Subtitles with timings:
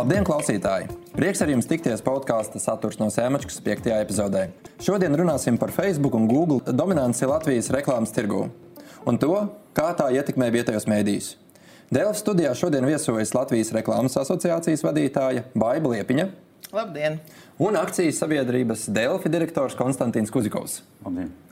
[0.00, 0.86] Labdien, klausītāji!
[1.12, 3.90] Prieks ar jums tikties podkāstu saturs no Sēmačkas 5.
[3.98, 4.46] epizodē.
[4.80, 8.46] Šodien runāsim par Facebook un Google dominanci Latvijas reklāmas tirgū
[9.04, 9.34] un to,
[9.76, 11.28] kā tā ietekmē vietējos mēdījus.
[11.92, 16.30] Dēlā studijā šodien viesojas Latvijas Reklāmas asociācijas vadītāja Baiba Liepiņa.
[16.72, 17.20] Labdien!
[17.60, 20.80] Un akcijas sabiedrības Delfi direktors Konstantīns Kuzikovs.
[21.04, 21.49] Labdien!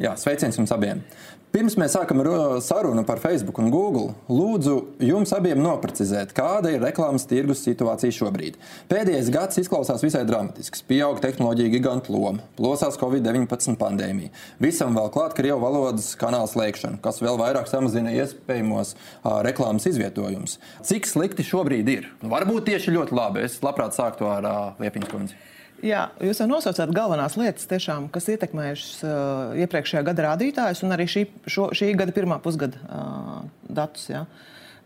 [0.00, 1.04] Jā, sveiciens jums abiem!
[1.50, 2.20] Pirms mēs sākam
[2.62, 8.54] sarunu par Facebook un Google, lūdzu jums abiem noprecizēt, kāda ir reklāmas tirgus situācija šobrīd.
[8.86, 10.84] Pēdējais gads izklausās visai dramatisks.
[10.86, 14.30] Pieaug tehnoloģija gigantu loma, plosās Covid-19 pandēmija.
[14.62, 20.60] Visam vēl klāt Krievu valodas kanāla slēgšana, kas vēl vairāk samazina iespējamos uh, reklāmas izvietojumus.
[20.86, 22.12] Cik slikti šobrīd ir?
[22.22, 23.48] Varbūt tieši ļoti labi.
[23.50, 25.49] Es labprāt sāktu ar Liepiņas kundzi.
[25.80, 31.06] Jā, jūs jau nosaucāt galvenās lietas, tiešām, kas ietekmējušas uh, iepriekšējā gada rādītājus un arī
[31.08, 34.10] šī, šo, šī gada pirmā pusgada uh, datus.
[34.10, 34.26] Jā.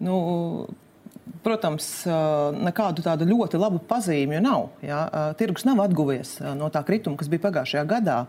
[0.04, 0.16] Nu,
[1.42, 4.69] protams, uh, nekādu tādu ļoti labu pazīmju nav.
[4.86, 5.00] Jā.
[5.08, 8.20] Uh, tirgus nav atguvies uh, no tā krituma, kas bija pagājušajā gadā.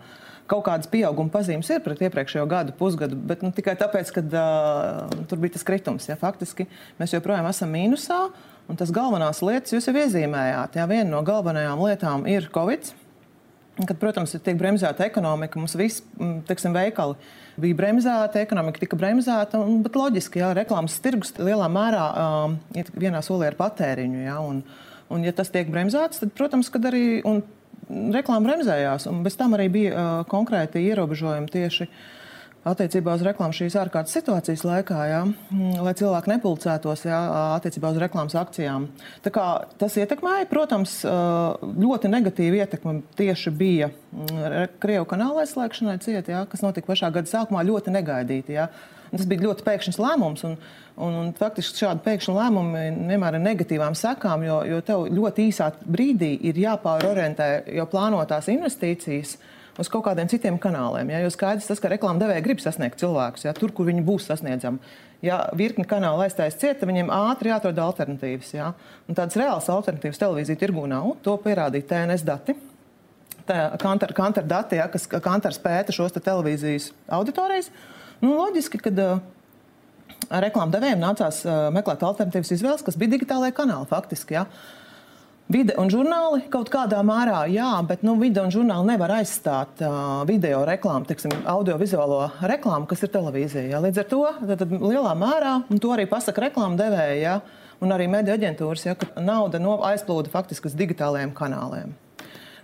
[0.50, 5.22] Kaut kādas pieauguma pazīmes ir pret iepriekšējo gadu, pusgadu, bet nu, tikai tāpēc, ka uh,
[5.30, 6.10] tur bija tas kritums.
[6.10, 6.18] Jā.
[6.18, 6.66] Faktiski
[6.98, 8.24] mēs joprojām esam mīnusā.
[8.26, 10.78] Uh, Un tas galvenās lietas jūs jau iezīmējāt.
[10.80, 12.94] Jā, viena no galvenajām lietām ir Covid.
[13.76, 16.04] Kad, protams, tiek bremzēta ekonomika, mums viss,
[16.48, 17.18] teiksim, veikali
[17.60, 22.88] bija bremzēta, ekonomika tika bremzēta, un, bet loģiski, jā, reklāmas tirgus lielā mērā um, ir
[22.96, 24.24] vienā solī ar patēriņu.
[24.30, 24.64] Jā, un,
[25.12, 27.06] un, ja tas tiek bremzēts, tad, protams, arī
[28.16, 32.25] reklāma bremzējās, un bez tam arī bija uh, konkrēti ierobežojumi tieši uh,
[32.66, 37.20] attiecībā uz reklāmu šīs ārkārtas situācijas laikā, jā, mm, lai cilvēki nepulcētos jā,
[37.60, 38.88] attiecībā uz reklāmas akcijām.
[39.26, 46.66] Tas ietekmēja, protams, ļoti negatīva ietekme tieši bija mm, Krievu kanāla aizslēgšanai ciet, jā, kas
[46.66, 48.58] notika pašā gada sākumā ļoti negaidīti.
[48.58, 48.70] Jā.
[49.16, 50.42] Tas bija ļoti pēkšņs lēmums.
[50.48, 50.56] Un,
[50.98, 55.70] un, un faktiski šādi pēkšņi lēmumi vienmēr ir negatīvām sekām, jo, jo tev ļoti īsā
[55.86, 59.38] brīdī ir jāpārorientē jau plānotās investīcijas.
[59.38, 61.12] Uh, uz kaut kādiem citiem kanāliem.
[61.14, 61.22] Ja?
[61.24, 63.56] Jo skaidrs tas, ka reklāmas devēja grib sasniegt cilvēkus, ja?
[63.58, 64.94] tur, kur viņi būs sasniedzami.
[65.26, 68.54] Ja virkni kanāla aizstājas cieta, viņiem ātri jāatrod alternatīvas.
[68.56, 68.72] Ja?
[69.10, 71.16] Un tādas reālas alternatīvas televīzija tirgū nav.
[71.26, 72.58] To pierādīja TNS dati.
[73.46, 77.70] Kantar, kantar dati, ja, kas Kantars pēta šos te televīzijas auditorijas.
[78.24, 79.20] Nu, loģiski, ka uh,
[80.42, 84.40] reklāmas devējiem nācās uh, meklēt alternatīvas izvēles, kas bija digitālajā kanālā faktiski.
[84.40, 84.48] Ja.
[84.48, 84.85] Uh,
[85.46, 90.24] Vide un žurnāli kaut kādā mērā, jā, bet nu, vide un žurnāli nevar aizstāt uh,
[90.26, 93.78] video reklāmu, teiksim, audiovizuālo reklāmu, kas ir televīzijā.
[93.84, 97.36] Līdz ar to tad, tad lielā mērā, un to arī pasaka reklāma devēja, ja,
[97.78, 101.94] un arī mediju aģentūras, ja, ka nauda no, aizplūda faktiski uz digitālajiem kanāliem.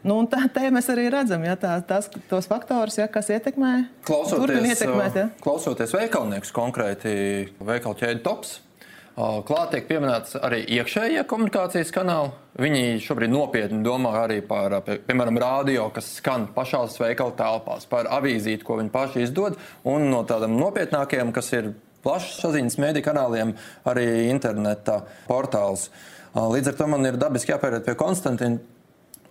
[0.02, 3.76] Nu, tā, tā mēs arī redzam, ja, tā, tās, tos faktorus, ja, kas ietekmē.
[4.10, 5.30] Klausoties, ietekmēt, ja.
[5.46, 7.14] klausoties veikalnieks, konkrēti
[7.62, 8.58] veikalu ķēdi tops
[9.22, 12.32] Klāt tiek pieminēts arī iekšējie komunikācijas kanāli.
[12.62, 18.66] Viņi šobrīd nopietni domā arī par, piemēram, radio, kas skan pašās veikala telpās, par avīzīti,
[18.66, 21.70] ko viņi paši izdod, un no tādiem nopietnākiem, kas ir
[22.02, 23.54] plašs saziņas mēdī kanāliem,
[23.86, 25.92] arī interneta portāls.
[26.34, 28.58] Līdz ar to man ir dabiski jāpēriet pie Konstantina.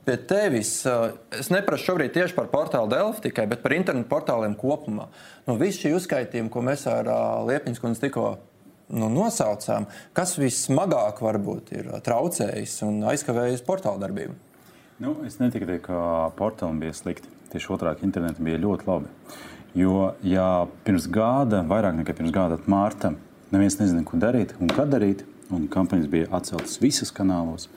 [0.07, 0.71] Pie tevis
[1.37, 5.11] es neprasu šobrīd tieši par portālu Delfi tikai, bet par internetu portāliem kopumā.
[5.49, 7.11] Nu, visu šī uzskaitījuma, ko mēs ar
[7.51, 8.31] Liepiņas kundzi tikko
[8.91, 14.37] nu, nosaucām, kas vismagāk varbūt ir traucējis un aizkavējis portāla darbību?
[15.01, 17.31] Nu, es netiku teikt, ka portālam bija slikti.
[17.51, 19.09] Tieši otrādi, internetam bija ļoti labi.
[19.75, 23.15] Jo, ja pirms gada, vairāk nekā pirms gada, mārta,
[23.55, 27.69] neviens nezina, ko darīt un kad darīt, un kampaņas bija atceltas visas kanālos,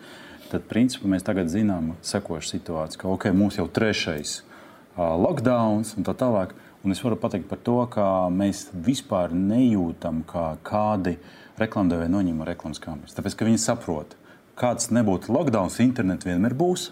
[0.51, 6.05] tad principā mēs tagad zinām sekošu situāciju, ka ok, mums jau trešais uh, lockdown un
[6.05, 6.53] tā tālāk.
[6.83, 11.13] Un es varu pateikt par to, ka mēs vispār nejūtam, kā kādi
[11.61, 13.15] reklāmdevēji noņem reklāmas kampaņas.
[13.15, 14.17] Tāpēc, ka viņi saprot,
[14.59, 16.89] kāds nebūtu lockdown, internets vienmēr būs.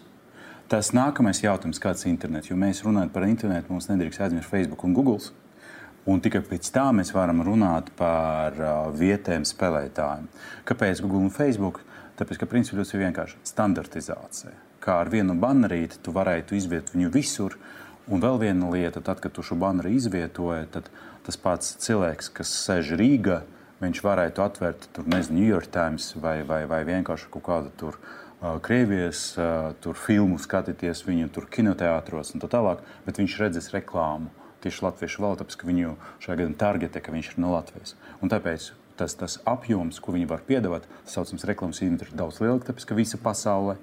[0.72, 4.88] Tas nākamais jautājums, kāds ir internets, jo mēs runājam par internetu, mums nedrīkst aizmirst Facebook
[4.88, 5.20] un Google.
[6.08, 10.32] Un tikai pēc tam mēs varam runāt par uh, vietējiem spēlētājiem.
[10.72, 11.84] Kāpēc Google un Facebook?
[12.16, 14.56] Tāpēc, ka principā ir vienkārši standartizācija.
[14.82, 17.81] Kā ar vienu banerīti tu varētu izvietot viņu visur, uh,
[18.12, 20.90] Un vēl viena lieta, tad, kad tu šo baneru izvietoji, tad
[21.24, 23.42] tas pats cilvēks, kas sēž Rīgā,
[23.82, 28.02] viņš varētu atvērt tur, nezinu, New York Times vai, vai, vai vienkārši kaut kādu tur.
[28.66, 29.36] Krievijas
[29.86, 34.32] tur filmu skatīties, viņu tur kinoteātros un tā tālāk, bet viņš redzēs reklāmu
[34.66, 35.92] tieši latviešu valodā, tāpēc ka viņu
[36.24, 37.94] šajā gadījumā targetē, ka viņš ir no Latvijas.
[38.22, 42.42] Un tāpēc tas, tas apjoms, ko viņi var piedāvāt, tas saucams reklāmas inventārs, ir daudz
[42.42, 43.78] lielāks, tāpēc ka visa pasaule.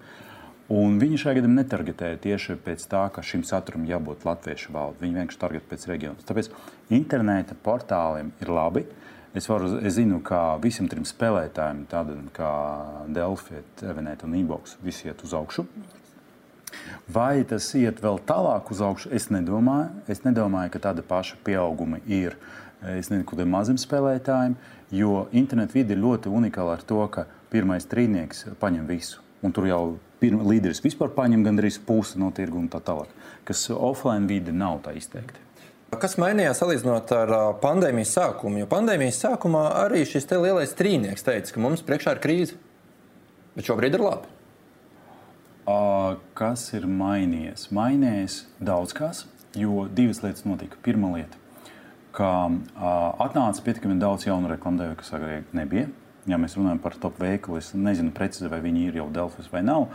[0.68, 5.00] Un viņi šajā gadījumā netargetēja tieši pēc tā, ka šim saturam jābūt latviešu valodā.
[5.00, 6.24] Viņi vienkārši targetē pēc reģiona.
[6.28, 6.50] Tāpēc
[6.92, 8.82] interneta portāliem ir labi.
[9.36, 12.50] Es, varu, es zinu, ka visiem trim spēlētājiem, tādiem kā
[13.16, 15.64] Delphi, Evenēt un Inbox, visi iet uz augšu.
[17.12, 19.12] Vai tas iet vēl tālāk uz augšu?
[19.16, 20.02] Es nedomāju.
[20.12, 22.36] Es nedomāju, ka tāda paša pieauguma ir
[22.82, 24.58] nezinu, kādiem maziem spēlētājiem,
[24.94, 29.24] jo internetu vide ir ļoti unikāla ar to, ka pirmais trīnieks paņem visu.
[29.42, 29.82] Un tur jau
[30.20, 33.10] pirma, līderis vispār paņem gandrīz pusi no tirgu un tā tālāk,
[33.48, 35.44] kas offline vide nav tā izteikti.
[35.88, 37.30] Kas mainījās salīdzinot ar
[37.62, 38.60] pandēmijas sākumu?
[38.60, 42.58] Jo pandēmijas sākumā arī šis lielais trīnieks teica, ka mums priekšā ir krīze.
[43.56, 44.28] Bet šobrīd ir labi.
[46.36, 47.70] Kas ir mainījies?
[47.72, 49.24] Mainījies daudz kas,
[49.56, 50.76] jo divas lietas notika.
[50.84, 51.40] Pirmā lieta,
[52.12, 52.34] ka
[53.24, 55.88] atnāca pietiekami daudz jaunu reklāmdevēju, kas agrāk nebija
[56.28, 59.64] ja mēs runājam par top veikalu, es nezinu precīzi, vai viņi ir jau Delfos vai
[59.66, 59.88] nav.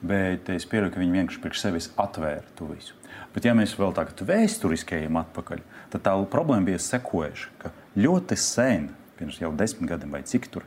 [0.00, 2.96] Bet es pieņemu, ka viņi vienkārši priekš sevis atvēra to visu.
[3.34, 5.60] Bet, ja mēs vēl tagad vēsturiskajiem atpakaļ,
[5.92, 8.88] tad tā problēma bija sekojuša, ka ļoti sen,
[9.18, 10.64] pirms jau desmit gadiem vai cik tur,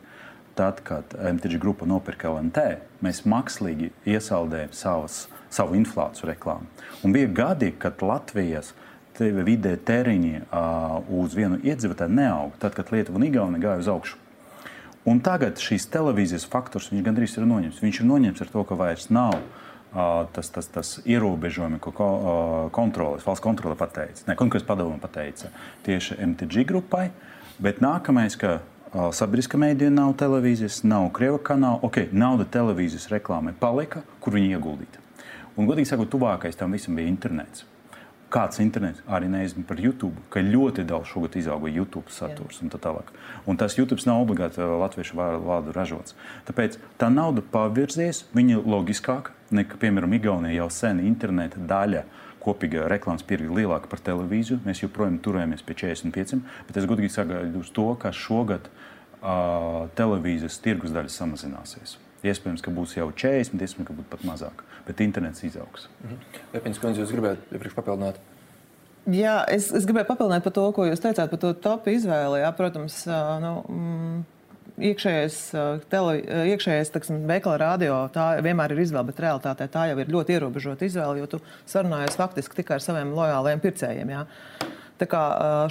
[0.56, 2.66] tad, kad MTG grupa nopirka LNT,
[3.04, 5.24] mēs mākslīgi iesaldējām savas,
[5.54, 6.70] savu inflāciju reklāmu.
[7.04, 8.72] Un bija gadi, kad Latvijas
[9.20, 14.23] vidē tēriņi uh, uz vienu iedzīvotāju neauga, tad, kad Lietuva un Igaunija gāja uz augšu.
[15.10, 17.82] Un tagad šīs televīzijas faktors gandrīz ir noņemts.
[17.84, 22.54] Viņš ir noņemts ar to, ka vairs nav uh, tas, tas, tas ierobežojumi, ko uh,
[22.76, 25.52] kontrolis, valsts kontrole pateica, ne konkursu padome pateica
[25.84, 27.10] tieši MTG grupai.
[27.60, 33.52] Bet nākamais, ka uh, sabiedriskā mēdīja nav televīzijas, nav krieva kanāla, ok, nauda televīzijas reklāmai
[33.60, 35.04] palika, kur viņi ieguldīta.
[35.58, 37.68] Un, godīgi sakot, tuvākais tam visam bija internets
[38.34, 42.66] kāds internets, arī nezinu par YouTube, ka ļoti daudz šogad izauga YouTube saturs Jā.
[42.66, 43.12] un tā tālāk.
[43.50, 46.18] Un tas YouTube nav obligāti uh, latviešu vārdu ražots.
[46.48, 52.06] Tāpēc tā nauda pavirzies, viņa loģiskāk nekā, piemēram, Igaunija jau sen interneta daļa.
[52.44, 54.60] Kopīga reklāmas tirgi ir lielāka par televīziju.
[54.66, 60.92] Mēs joprojām turējamies pie 45, bet es godīgi sagaidu to, ka šogad uh, televīzijas tirgus
[60.96, 61.96] daļa samazināsies.
[62.24, 65.88] Iespējams, ka būs jau 40, iespējams, ka būs pat mazāk bet internets izaugs.
[66.54, 68.20] Epins, kundze, jūs gribētu iepriekš papildināt?
[69.12, 72.40] Jā, es, es gribēju papildināt par to, ko jūs teicāt par to topu izvēli.
[72.40, 73.02] Jā, protams,
[73.44, 74.22] nu, mm,
[74.90, 75.40] iekšējais,
[75.92, 76.14] tele,
[76.54, 80.88] iekšējais teksim, veikala radio tā vienmēr ir izvēle, bet realtātē tā jau ir ļoti ierobežota
[80.88, 84.16] izvēle, jo tu sarunājies faktiski tikai ar saviem lojālajiem pircējiem.
[84.16, 84.24] Jā.
[85.04, 85.22] Tā kā,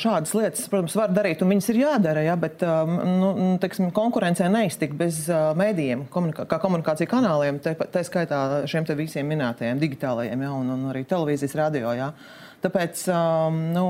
[0.02, 3.30] šādas lietas, protams, var darīt, un viņas ir jādara, ja, bet nu,
[3.62, 5.22] teiksim, konkurencē neiztikt bez
[5.56, 11.06] mēdījiem, komunikā, kā komunikācija kanāliem, tā skaitā šiem visiem minētajiem digitālajiem, ja, un, un arī
[11.08, 11.94] televīzijas radio.
[11.96, 12.10] Ja.
[12.62, 13.06] Tāpēc
[13.72, 13.86] nu,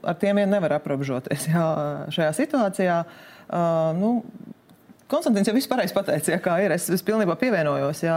[0.00, 1.66] ar tiem vien nevar aprobežoties ja,
[2.14, 3.02] šajā situācijā.
[4.00, 4.14] Nu,
[5.10, 6.72] Konstants jau vispār pateica, ja, kā ir.
[6.76, 8.04] Es, es pilnībā pievienojos.
[8.06, 8.16] Ja.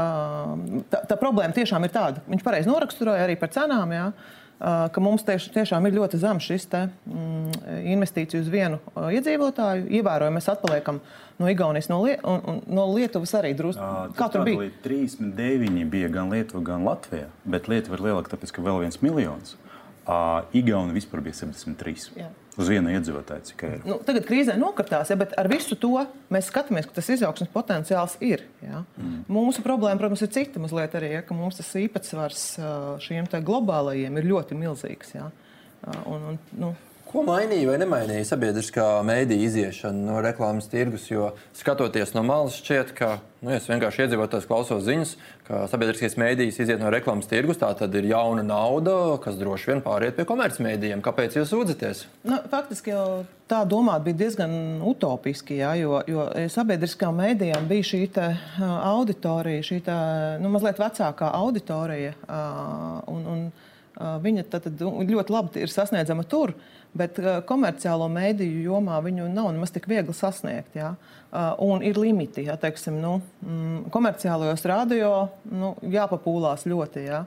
[0.93, 2.21] Tā, tā problēma tiešām ir tāda.
[2.29, 3.91] Viņš pareizi noraksturoja arī par cenām.
[3.97, 4.11] Ja
[4.63, 7.63] ka mums tieš, tiešām ir ļoti zems šis te, mm,
[7.93, 9.89] investīciju uz vienu iedzīvotāju.
[9.99, 11.01] Ievērojami mēs atpaliekam
[11.41, 13.89] no Igaunijas, no, Lie un, un, no Lietuvas arī drusku.
[14.15, 14.69] Kā tur bija?
[14.85, 19.57] 39 bija gan Lietuva, gan Latvija, bet Lietuva ir lielāka, tāpēc ka vēl viens miljons.
[20.05, 22.09] Igaunija vispār bija 73.
[22.19, 22.29] Jā.
[22.59, 23.85] Uz vienu iedzīvotāju tikai ir.
[23.87, 25.95] Nu, tagad krīzē nokritās, ja, bet ar visu to
[26.33, 28.43] mēs skatāmies, ka tas izaugsmes potenciāls ir.
[28.61, 28.83] Ja.
[28.99, 29.23] Mm.
[29.33, 32.43] Mūsu problēma, protams, ir cita mazliet arī, ja, ka mums tas īpatsvars
[33.05, 35.15] šiem globālajiem ir ļoti milzīgs.
[35.15, 35.31] Ja.
[36.05, 36.73] Un, un, nu,
[37.13, 41.03] Ko mainīja vai nemainīja sabiedriskā mēdīja iziešana no reklāmas tirgus?
[41.11, 43.09] Jo skatoties no malas, šķiet, ka
[43.43, 45.11] nu, es vienkārši iedzīvotājs klausos ziņas,
[45.45, 47.59] ka sabiedriskais mēdījis iziet no reklāmas tirgus.
[47.61, 51.03] Tā tad ir jauna nauda, kas droši vien pāriet pie komercmedijiem.
[51.05, 52.01] Kāpēc jūs sūdzaties?
[52.25, 53.05] Nu, faktiski jau
[53.45, 58.01] tā domāt bija diezgan utopiski, jā, jo, jo sabiedriskām mēdījām bija šī
[58.63, 59.99] auditorija, šī tā,
[60.41, 62.15] nu, mazliet vecākā auditorija.
[63.05, 63.45] Un, un,
[63.93, 66.55] Viņa tad, tad ļoti labi ir sasniedzama tur,
[66.97, 67.19] bet
[67.49, 70.75] komerciālo mēdīju jomā viņu nav nemaz tik viegli sasniegt.
[70.77, 70.93] Ja?
[71.63, 72.45] Un ir limiti.
[72.47, 75.13] Ja, teiksim, nu, mm, komerciālajos radio
[75.49, 77.07] nu, jāpapūlās ļoti.
[77.07, 77.25] Ja?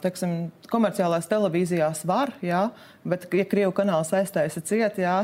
[0.00, 2.62] teiksim, komerciālās televīzijās var, jā,
[3.04, 5.16] bet, ja krievu kanāls aiztaisa ciet, jā,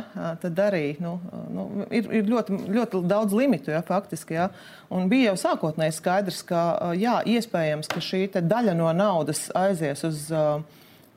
[0.43, 1.15] tad arī nu,
[1.53, 4.37] nu, ir, ir ļoti, ļoti daudz limitu, jā, faktiski.
[4.37, 4.51] Jā.
[4.93, 10.27] Un bija jau sākotnēji skaidrs, ka jā, iespējams, ka šī daļa no naudas aizies uz
[10.35, 10.61] uh,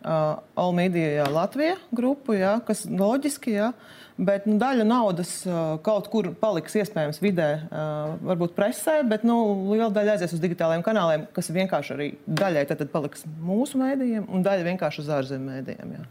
[0.03, 3.55] uh, Almīdija Latvija grupu, jā, kas loģiski.
[3.57, 3.71] Jā.
[4.17, 9.37] Bet nu, daļa naudas uh, kaut kur paliks iespējams vidē, uh, varbūt presē, bet nu,
[9.69, 14.65] liela daļa aizies uz digitālajiem kanāliem, kas vienkārši arī daļai paliks mūsu mēdījiem un daļa
[14.71, 15.93] vienkārši uz ārzemju mēdījiem.
[15.99, 16.07] Jā.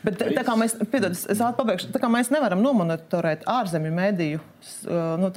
[0.00, 4.40] Bet, tā kā mēs, piedod, es, pabeigšu, tā kā mēs nevaram nomonitorēt ārzemju mediju
[5.20, 5.28] nu,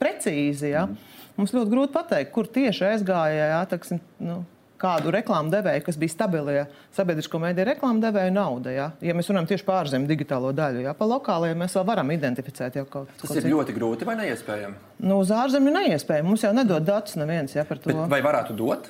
[0.00, 0.86] precīzi, ja?
[0.88, 1.16] mm.
[1.36, 3.50] mums ļoti grūti pateikt, kur tieši aizgāja.
[3.52, 4.40] Ja, taksim, nu,
[4.80, 6.64] kādu reklāmu devēju, kas bija stabilie
[6.96, 8.74] sabiedrisko mediju reklāmu devēju nauda.
[8.74, 8.90] Ja?
[9.04, 12.78] ja mēs runājam tieši par ārzemju digitālo daļu, ja pa lokālajiem mēs vēl varam identificēt
[12.80, 13.24] jau kaut ko.
[13.24, 14.78] Tas ir ļoti grūti vai neiespējami?
[15.06, 16.28] Nu, uz ārzemju neiespējami.
[16.28, 17.92] Mums jau nedod datus neviens ja, par to.
[17.92, 18.88] Bet vai varētu dot?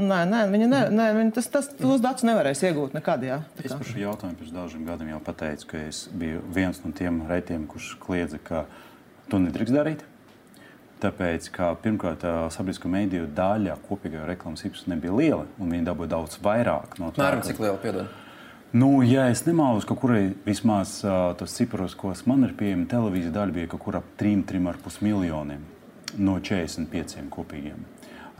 [0.00, 3.24] Nē, nē, viņa ne, nē viņa tas, tas, tos datus nevarēs iegūt nekad.
[3.26, 6.92] Jā, es par šo jautājumu pirms dažiem gadiem jau pateicu, ka es biju viens no
[6.96, 8.64] tiem reitiem, kurš kliedza, ka
[9.28, 10.06] to nedrīkst darīt.
[11.00, 16.36] Tāpēc, ka pirmkārt, sabiedrisko mediju daļa kopīgajā reklāmas īpašumā nebija liela, un viņi dabūja daudz
[16.44, 17.24] vairāk no tā.
[17.24, 18.10] Mēram, cik liela piedod?
[18.76, 23.32] Nu, ja es nemaldos, ka kurai vismaz uh, tos ciparos, ko man ir pieejami, televīzija
[23.34, 25.64] daļa bija kaut kur ap 3,5 miljoniem
[26.20, 27.80] no 45 kopīgiem.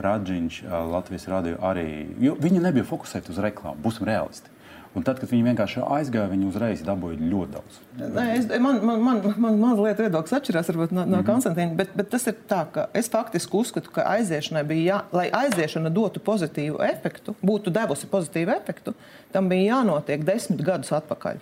[0.05, 1.88] Radžiņš, uh, Latvijas radio arī,
[2.23, 4.50] jo viņi nebija fokusēti uz reklāmu, būsim realisti.
[4.90, 7.76] Un tad, kad viņi vienkārši aizgāja, viņi uzreiz dabūja ļoti daudz.
[8.00, 11.28] Nē, es, man, man, man, man mazliet viedoklis atšķirās varbūt, no, no mm -hmm.
[11.28, 15.28] Konstantīna, bet, bet tas ir tā, ka es faktiski uzskatu, ka aiziešanai bija, jā, lai
[15.42, 18.94] aiziešana dotu pozitīvu efektu, būtu devusi pozitīvu efektu,
[19.32, 21.38] tam bija jānotiek desmit gadus atpakaļ.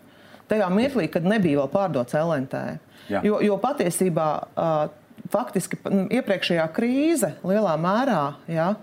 [0.49, 2.79] Tajā mirklī, kad nebija vēl pārdots LNT.
[3.09, 3.23] Jā.
[3.25, 4.89] Jo, jo patiesībā uh,
[5.33, 5.79] faktiski
[6.21, 8.75] iepriekšējā krīze lielā mērā ja,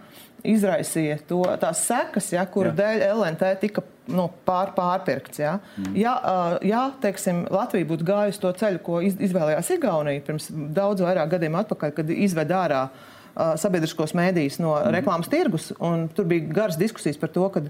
[0.43, 2.77] izraisīja to, tās sekas, ja, kuru Jā.
[2.81, 5.41] dēļ LNT tika nu, pār, pārpirkts.
[5.41, 5.57] Ja.
[5.77, 5.97] Mm.
[5.99, 6.13] Ja,
[6.65, 11.93] ja teiksim, Latvija būtu gājusi to ceļu, ko izvēlējās Igaunija pirms daudz vairāk gadiem atpakaļ,
[11.97, 12.85] kad izveda ārā
[13.59, 14.91] sabiedriskos mēdījus no mm.
[14.95, 15.69] reklāmas tirgus.
[16.15, 17.65] Tur bija garas diskusijas par to, ka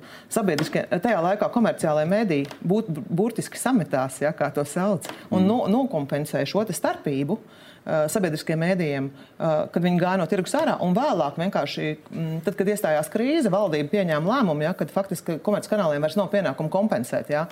[1.02, 5.48] tajā laikā komerciālajie mēdīji būt, burtiski sametās, ja, kā to sauc, un mm.
[5.50, 7.40] no, nokompensēja šo starpību.
[7.40, 10.74] Uh, Uh, sabiedriskiem mēdījiem, uh, kad viņi gāja no tirgus ārā.
[10.82, 16.18] Un vēlāk, mm, tad, kad iestājās krīze, valdība pieņēma lēmumu, ja, ka faktiski komerckanāliem vairs
[16.18, 17.30] nav pienākumu kompensēt.
[17.30, 17.44] Ja.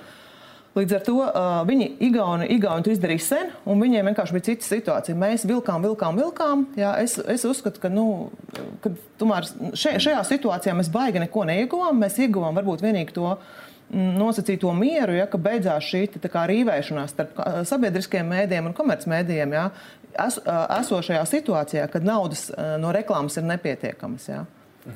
[0.73, 4.65] Līdz ar to uh, viņi Igauni, Igauni to izdarīja sen, un viņiem vienkārši bija cita
[4.65, 5.17] situācija.
[5.21, 6.63] Mēs vilkām, vilkām, vilkām.
[6.81, 8.31] Jā, es, es uzskatu, ka, nu,
[8.81, 8.89] ka
[9.21, 9.45] tomēr
[9.77, 12.01] še, šajā situācijā mēs baigi neko neieguvām.
[12.01, 17.43] Mēs ieguvām varbūt vienīgi to mm, nosacīto mieru, ja, ka beidzās šī kā, rīvēšanās starp
[17.69, 19.53] sabiedriskiem mēdījiem un komercmedijiem.
[19.53, 19.69] Ja,
[20.19, 20.39] es,
[20.79, 22.49] esošajā situācijā, kad naudas
[22.81, 24.27] no reklāmas ir nepietiekamas.
[24.29, 24.43] Jā.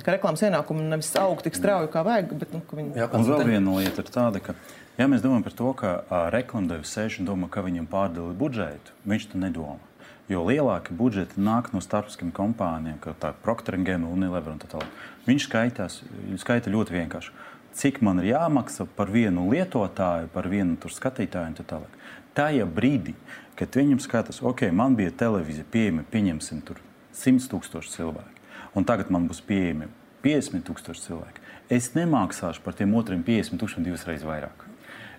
[0.04, 2.34] Ka reklāmas ienākumi nevis aug tik strauji, kā vajag.
[2.42, 2.98] Bet, nu, viņi...
[3.00, 4.56] Jā, un vēl viena lieta ir tāda, ka,
[5.00, 5.92] ja mēs domājam par to, ka
[6.36, 9.80] reklamdevis sēž un domā, ka viņam pārdala budžetu, viņš to nedomā.
[10.28, 14.90] Jo lielāki budžeti nāk no starptautiskiem kompānijām, kā Procter Gamble, Unilever un tā tālāk.
[15.24, 16.02] Viņš skaitās,
[16.44, 17.32] skaita ļoti vienkārši.
[17.78, 21.96] Cik man ir jāmaksā par vienu lietotāju, par vienu skatītāju un tā tālāk.
[22.36, 23.16] Tajā brīdī,
[23.58, 26.82] kad viņam skatās, ok, man bija televīzija pieejama, pieņemsim, tur
[27.18, 28.48] 100 tūkstoši cilvēku,
[28.78, 29.90] un tagad man būs pieejami
[30.26, 31.44] 50 tūkstoši cilvēku.
[31.74, 34.66] Es nemaksāšu par tiem otriem 50 tūkstošiem divas reizes vairāk.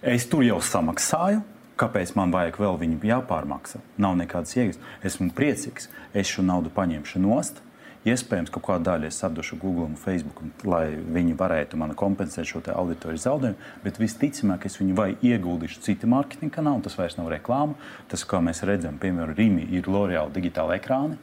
[0.00, 1.42] Es tur jau samaksāju,
[1.78, 3.80] kāpēc man vajag vēl viņu jāpārmaksā.
[4.00, 4.78] Nav nekādas jēgas.
[5.06, 7.62] Esmu priecīgs, es šo naudu paņemšu nost
[8.06, 12.62] Iespējams, ka kādu daļu es atdošu Google un Facebook, lai viņi varētu man kompensēt šo
[12.62, 17.74] auditoriju zaudējumu, bet visticamāk, es viņu vai ieguldīšu citu mārketinga kanālu, tas vairs nav reklāma.
[18.08, 21.18] Tas, kā mēs redzam, piemēram, Rīgā ir L'Oreal digitāla ekrāna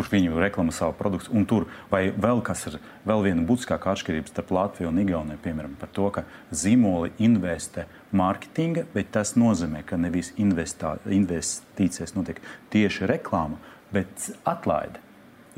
[0.00, 1.32] kurš viņu reklamē savu produktu.
[1.36, 5.76] Un tur vai vēl kas ir vēl viena būtiskākā atšķirība starp Latviju un Igauniju, piemēram,
[5.80, 6.24] par to, ka
[6.54, 7.86] zīmoli investē
[8.16, 12.40] mārketinga, bet tas nozīmē, ka nevis investīcijas notiek
[12.72, 13.60] tieši reklāma,
[13.92, 15.02] bet atlaide.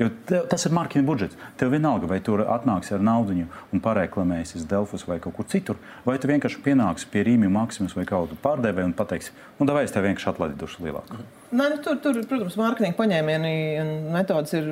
[0.03, 1.37] Jo tev, tas ir marķina budžets.
[1.59, 6.17] Tev vienalga, vai tur atnāks ar naudu un pareklamēsies Delfos vai kaut kur citur, vai
[6.19, 10.05] tu vienkārši pienāksi pie Rīgas maksimas vai kādu pārdevēju un pateiksi, nu, vai es tev
[10.05, 11.21] vienkārši atlaidīšu lielāku.
[11.53, 14.67] Nē, nu, tur, tur, protams, mārketinga paņēmieni un metodas ir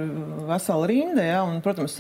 [0.50, 1.26] vesela rinda.
[1.26, 2.00] Ja, un, protams,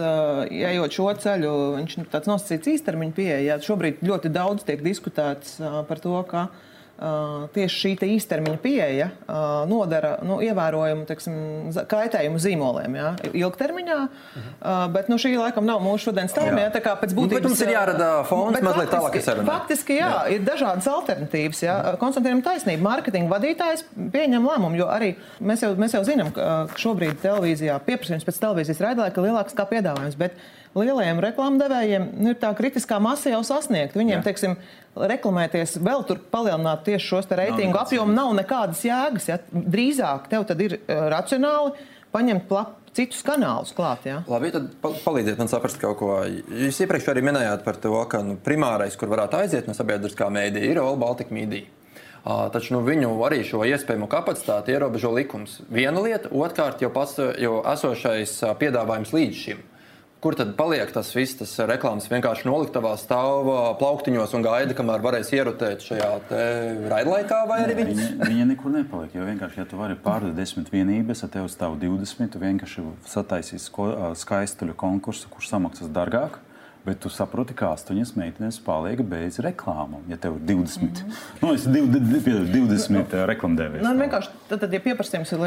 [0.49, 3.39] ejot šo ceļu, viņš ir tāds nosacīts īstermiņa pieeja.
[3.45, 6.47] Ja, šobrīd ļoti daudz tiek diskutēts par to, ka
[7.55, 9.07] tieši šī īstermiņa pieeja
[9.69, 11.35] nodara nu, ievērojumu teiksim,
[11.89, 12.97] kaitējumu zīmoliem.
[12.99, 13.11] Ja?
[13.31, 14.91] Ilgtermiņā, mhm.
[14.93, 16.67] bet nu, šī laikam nav mūsu šodienas tēma.
[16.67, 16.71] Ja?
[16.73, 19.43] Tā kā pēc būtības mums ir jārada fonds mazliet tālāk, ir.
[19.47, 21.63] Faktiski, jā, jā, ir dažādas alternatīvas.
[21.65, 21.77] Ja?
[22.01, 27.21] Konstantinam taisnība, mārketinga vadītājs pieņem lēmumu, jo arī mēs jau, mēs jau zinām, ka šobrīd
[27.23, 30.19] televīzijā pieprasījums pēc televīzijas raidlaika ir lielāks kā piedāvājums.
[30.21, 30.37] Bet
[30.77, 33.99] lielajiem reklāmdevējiem nu, ir tā kritiskā masa jau sasniegta.
[33.99, 34.25] Viņiem, Jā.
[34.29, 34.57] teiksim,
[34.95, 39.27] reklamēties, vēl tur palielināt tieši šos reitingu apjomu, nav nekādas jēgas.
[39.31, 39.39] Ja?
[39.51, 41.75] Drīzāk tev tad ir uh, racionāli
[42.11, 44.07] paņemt plap, citus kanālus klāt.
[44.07, 44.21] Ja?
[44.31, 46.13] Labi, tad palīdziet man saprast kaut ko.
[46.27, 50.73] Jūs iepriekš arī minējāt par to, ka nu, primārais, kur varētu aiziet no sabiedriskā mēdīja,
[50.73, 51.67] ir All Baltica Media.
[52.21, 55.57] Uh, taču nu, viņu arī šo iespējamo kapacitāti ierobežo likums.
[55.73, 59.63] Viena lieta, otrkārt, jau, pats, jau esošais piedāvājums līdz šim.
[60.21, 63.47] Kur tad paliek tas viss, tas reklāmas vienkārši noliktavā stāv
[63.79, 66.09] plauktiņos un gaida, kamēr varēs ierotēt šajā
[66.91, 67.95] raidlaikā, vai arī viņi?
[67.97, 71.79] Viņa, viņa nekur nepaliek, jo vienkārši, ja tu vari pārdot desmit vienības, tad tev stāv
[71.81, 73.89] 20, tu vienkārši sataisīsi
[74.21, 76.37] skaistuļu konkursu, kurš samaksās dārgāk.
[76.85, 80.01] Bet tu saproti, ka astoņas meitenes paliek bez reklāmām.
[80.09, 81.19] Ja tev ir 20, mm -hmm.
[81.41, 83.83] nu, es 20, 20 nu, reklamdevējs.
[83.85, 85.43] Nu, vienkārši tad, tad, ja pieprasījums ir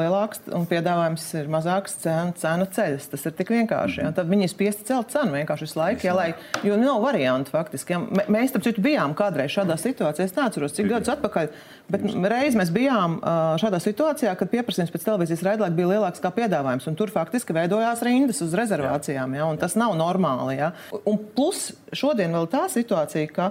[0.00, 3.08] lielāks un piedāvājums ir mazāks, cena, cena ceļas.
[3.14, 4.02] Tas ir tik vienkārši.
[4.02, 4.14] Mm -hmm.
[4.14, 7.92] Tad viņi spiesti celt cenu vienkārši visu laiku, ja, lai, jo nav variantu faktiski.
[7.92, 7.98] Ja.
[8.28, 10.24] Mēs tam citu bijām kādreiz šādā situācijā.
[10.24, 11.48] Es neatceros, cik gadus atpakaļ.
[11.84, 12.00] Bet
[12.32, 13.18] reiz mēs bijām
[13.60, 16.88] šādā situācijā, kad pieprasījums pēc televīzijas raidlaika bija lielāks kā piedāvājums.
[16.96, 19.36] Tur faktiski veidojās rindas uz rezervācijām.
[19.36, 20.56] Ja, tas nav normāli.
[20.62, 20.72] Ja.
[21.04, 23.50] Un plus šodien vēl tā situācija, ka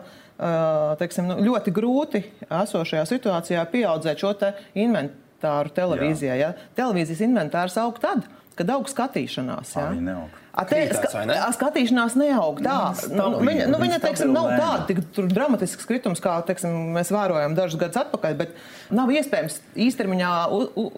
[0.99, 6.39] teiksim, nu, ļoti grūti esošajā situācijā pieaudzēt šo te inventāru televīzijā.
[6.41, 6.53] Ja.
[6.73, 8.25] Televīzijas inventārs aug tad,
[8.57, 9.77] kad aug skatīšanās.
[9.77, 9.91] Ja.
[9.93, 11.09] A, ska,
[11.57, 12.77] skatīšanās neaug tā.
[13.09, 17.55] Nu, nu, viņa nu, viņa teiksim, nav tāda tik dramatisks kritums, kā teiksim, mēs vērojam
[17.57, 18.53] dažus gadus atpakaļ, bet
[18.93, 20.33] nav iespējams īstermiņā,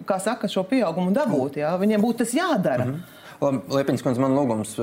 [0.10, 1.62] kā saka, šo pieaugumu dabūt.
[1.64, 1.76] Ja?
[1.80, 2.86] Viņiem būtu tas jādara.
[2.86, 3.22] Mm -hmm.
[3.76, 4.78] Liepiņas kundze, man lūgums,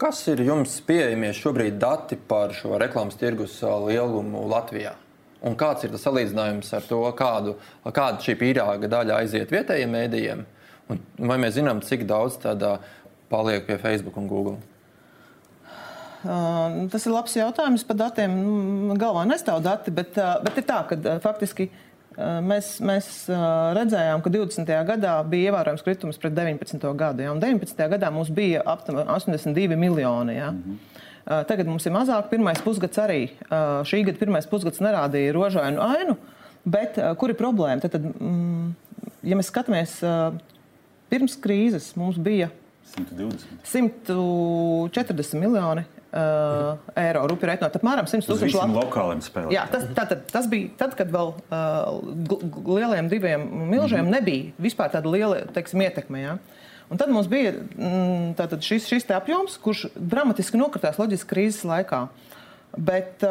[0.00, 4.94] kas ir jums pieejamie šobrīd dati par šo reklāmas tirgus lielumu Latvijā?
[5.40, 10.44] Un kāds ir tas salīdzinājums ar to, kādu, kāda šī pīrāga daļa aiziet vietējiem mēdījiem?
[10.90, 10.98] Un
[11.30, 12.78] vai mēs zinām, cik daudz tādā
[13.30, 14.58] paliek pie Facebook un Google?
[16.20, 18.34] Uh, tas ir labs jautājums par datiem.
[18.44, 21.86] Nu, galvā nestāv dati, bet, uh, bet ir tā, ka uh, faktiski uh,
[22.18, 23.06] Mēs, mēs
[23.76, 24.70] redzējām, ka 20.
[24.88, 26.82] gadā bija ievērojams kritums pret 19.
[26.98, 27.22] gadu.
[27.22, 27.34] Ja?
[27.38, 27.84] 19.
[27.94, 30.34] gadā mums bija aptuveni 82 miljoni.
[30.34, 30.50] Ja?
[30.50, 31.46] Mm -hmm.
[31.46, 32.28] Tagad mums ir mazāk.
[32.30, 33.30] Pirmais pusgads arī
[33.86, 36.16] šī gada pirmais pusgads nerādīja rožainu ainu.
[36.64, 37.80] Bet kur ir problēma?
[37.80, 38.74] Tad, tad, mm,
[39.22, 40.02] ja mēs skatāmies
[41.08, 42.50] pirms krīzes, mums bija
[42.90, 43.46] 120.
[43.64, 48.78] 140 miljoni uh, eiro rupi reiķinot apmēram 100 tūkstoši latu.
[48.78, 49.52] lokāliem spēlēm.
[49.54, 52.00] Jā, tas, tātad, tas bija tad, kad vēl uh,
[52.70, 54.16] lieliem diviem milžiem mm -hmm.
[54.18, 56.22] nebija vispār tāda liela teiksim, ietekme.
[56.22, 56.38] Ja?
[56.90, 62.02] Un tad mums bija mm, šis, šis apjoms, kurš dramatiski nokritās loģiski krīzes laikā.
[62.02, 62.39] Uh,
[62.78, 63.24] Bet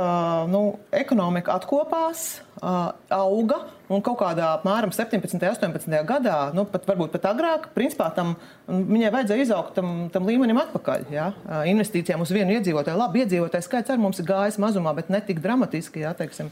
[0.52, 7.30] nu, ekonomika atkopās, auga un kaut kādā apmēram 17, 18 gadā, nu, pat varbūt pat
[7.32, 8.34] agrāk, principā tam
[8.68, 11.08] viņai vajadzēja izaugt tam, tam līmenim atpakaļ.
[11.14, 11.30] Ja?
[11.72, 13.00] Investīcijām uz vienu iedzīvotāju.
[13.00, 16.52] Labi, iedzīvotāju skaits arī mums ir gājis mazumā, bet ne tik dramatiski, ja, teiksim,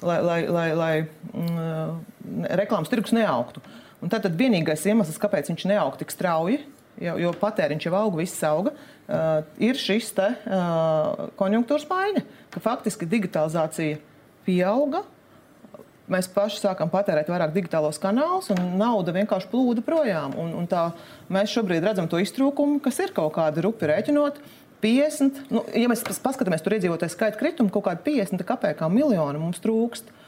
[0.00, 3.60] lai, lai, lai, lai mm, reklāmas tirgus neaugtu.
[4.02, 6.62] Un tad, tad vienīgais iemesls, kāpēc viņš neaug tik strauji,
[7.00, 12.62] jo, jo patēriņš jau auga, viss auga, uh, ir šis te, uh, konjunktūras maiņa, ka
[12.64, 14.00] faktiski digitalizācija
[14.46, 15.04] pieauga.
[16.12, 20.34] Mēs paši sākam patērēt vairāk digitālos kanālus, un nauda vienkārši plūda projām.
[20.36, 20.90] Un, un tā,
[21.32, 24.42] mēs šobrīd redzam to iztrūkumu, kas ir kaut kāda rupi rēķinot.
[24.82, 29.62] 50, nu, ja mēs paskatāmies tur iedzīvotāju skaitu kritumu, kaut kāda 50 kapekā miljonu mums
[29.62, 30.10] trūkst.
[30.10, 30.21] Uh,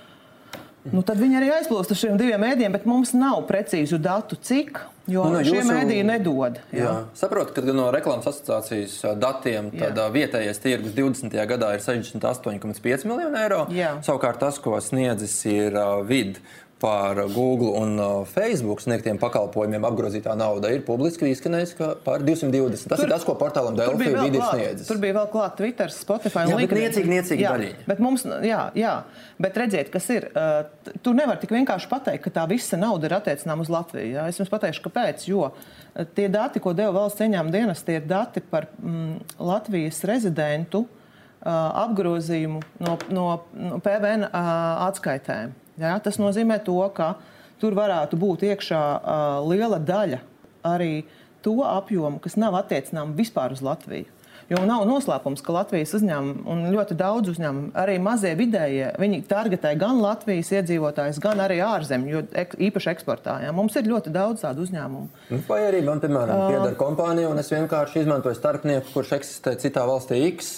[0.93, 4.83] Nu, tad viņi arī aizplūst uz šiem diviem mēdījiem, bet mums nav precīzu datu, cik.
[5.09, 5.69] Jo nu, šie jūsu...
[5.69, 6.59] mēdīji nedod.
[6.73, 6.85] Jā.
[6.85, 6.93] Jā.
[7.17, 9.69] Saprotu, ka no reklāmas asociācijas datiem
[10.15, 11.37] vietējais tirgus 20.
[11.51, 13.67] gadā ir 68,5 miljoni eiro.
[13.73, 13.95] Jā.
[14.05, 15.77] Savukārt tas, ko sniedzis, ir
[16.09, 16.41] vidi
[16.85, 22.85] par Google un uh, Facebook sniegtiem pakalpojumiem apgrozītā nauda ir publiski izskanējusi par 220.
[22.91, 24.91] Tas tur, ir tas, ko portālam vidi ir sniedzis.
[24.91, 26.83] Tur bija vēl klāt Twitter, Spotify un LinkedIn.
[26.85, 27.55] Niecīgi, niecīgi jā.
[27.89, 28.93] Bet mums, jā, jā,
[29.41, 33.17] bet redziet, kas ir, uh, tu nevar tik vienkārši pateikt, ka tā visa nauda ir
[33.17, 34.13] attiecināma uz Latviju.
[34.19, 34.29] Jā.
[34.29, 38.09] Es jums pateikšu, kāpēc, jo uh, tie dati, ko deva valsts ieņēmuma dienas, tie ir
[38.13, 41.51] dati par mm, Latvijas rezidentu uh,
[41.89, 45.64] apgrozījumu no, no, no PVN uh, atskaitēm.
[45.81, 45.97] Ja?
[46.03, 47.15] Tas nozīmē, to, ka
[47.63, 50.21] tur varētu būt iekšā uh, liela daļa
[50.65, 51.05] arī
[51.45, 54.11] to apjomu, kas nav attiecināms vispār uz Latviju.
[54.51, 59.73] Jo nav noslēpums, ka Latvijas uzņēmumi un ļoti daudz uzņēmumu, arī mazie vidējie, viņi targetē
[59.81, 63.39] gan Latvijas iedzīvotājus, gan arī ārzemju, jo ek, īpaši eksportā.
[63.47, 63.55] Ja?
[63.57, 65.09] Mums ir ļoti daudz tādu uzņēmumu.
[65.33, 69.87] Nu, vai arī man, piemēram, pieder kompānija, un es vienkārši izmantoju starpnieku, kurš eksistē citā
[69.89, 70.53] valstī X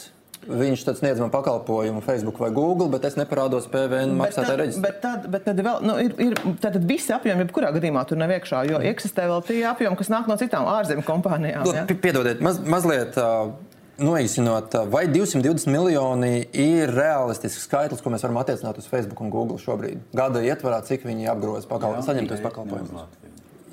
[0.47, 4.83] Viņš tad sniedz man pakalpojumu Facebook vai Google, bet es neparādos PVN maksātāju reģistrā.
[4.85, 8.35] Bet tad, bet tad vēl nu, ir, ir tad visi apjomi, jebkurā gadījumā tur nav
[8.37, 8.91] iekšā, jo mm.
[8.93, 11.67] eksistē vēl tie apjomi, kas nāk no citām ārzemju kompānijām.
[11.75, 11.87] Ja?
[11.91, 13.19] Piedodiet, maz, mazliet.
[13.19, 13.57] Uh,
[13.97, 19.57] Noīsinot, vai 220 miljoni ir realistisks skaitlis, ko mēs varam attiecināt uz Facebook un Google
[19.57, 20.03] šobrīd?
[20.13, 23.07] Gada ietvarā, cik viņi apgroza pakalpojumus, saņemtos pakalpojumus.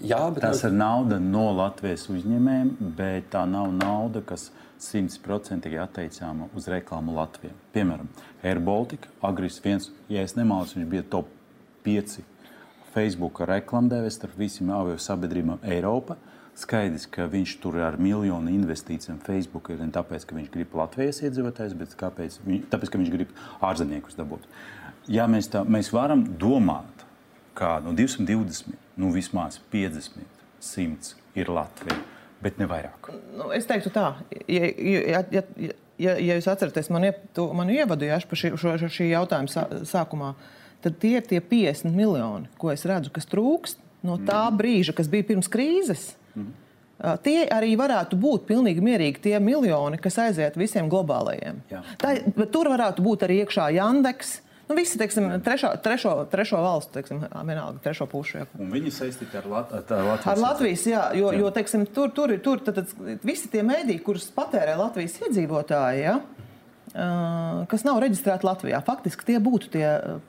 [0.07, 5.79] Jā, bet tas ir nauda no Latvijas uzņēmējiem, bet tā nav nauda, kas ir simtprocentīgi
[5.81, 7.53] atteicāma uz reklāmu Latvijā.
[7.75, 8.09] Piemēram,
[8.43, 11.31] Air Baltica, Agris 1, ja es nemaldos, viņš bija top
[11.85, 12.21] 5
[12.93, 16.17] Facebook reklāmdevēs starp visiem avio sabiedrībām Eiropā.
[16.59, 21.23] Skaidrs, ka viņš tur ar miljonu investīcijām Facebook ir ne tāpēc, ka viņš grib Latvijas
[21.25, 22.37] iedzīvotājus, bet kāpēc,
[22.69, 23.33] tāpēc, ka viņš grib
[23.65, 24.45] ārzemniekus dabūt.
[25.09, 27.07] Ja mēs, tā, mēs varam domāt,
[27.57, 30.29] ka no 220, nu vismaz 50,
[30.61, 31.97] 100 ir Latvija,
[32.43, 33.11] bet ne vairāk.
[33.37, 34.09] Nu, es teiktu tā,
[34.47, 35.43] ja, ja, ja,
[35.97, 37.13] ja, ja jūs atceraties manu,
[37.55, 40.33] manu ievadu ja, par šī, šo, šī jautājuma sākumā,
[40.83, 44.59] tad tie ir tie 50 miljoni, ko es redzu, kas trūkst no tā mm.
[44.59, 46.11] brīža, kas bija pirms krīzes.
[46.35, 46.51] Mm.
[47.25, 51.59] Tie arī varētu būt pilnīgi mierīgi tie miljoni, kas aiziet visiem globālajiem.
[51.99, 52.13] Tā,
[52.53, 54.37] tur varētu būt arī iekšā Jandeks.
[54.69, 58.37] Nu, visi, teiksim, trešo, trešo, trešo valstu, teiksim, vienalga, trešo pušu.
[58.39, 58.45] Jā.
[58.63, 60.29] Un viņi saistīti ar, Lat ar Latvijas.
[60.31, 61.41] Ar Latvijas, jā, jo, jā.
[61.41, 66.15] jo teiksim, tur, tur, tur tad, tad, visi tie mēdī, kurus patērē Latvijas iedzīvotāji, jā,
[66.93, 69.85] kas nav reģistrēti Latvijā, faktiski tie būtu tie,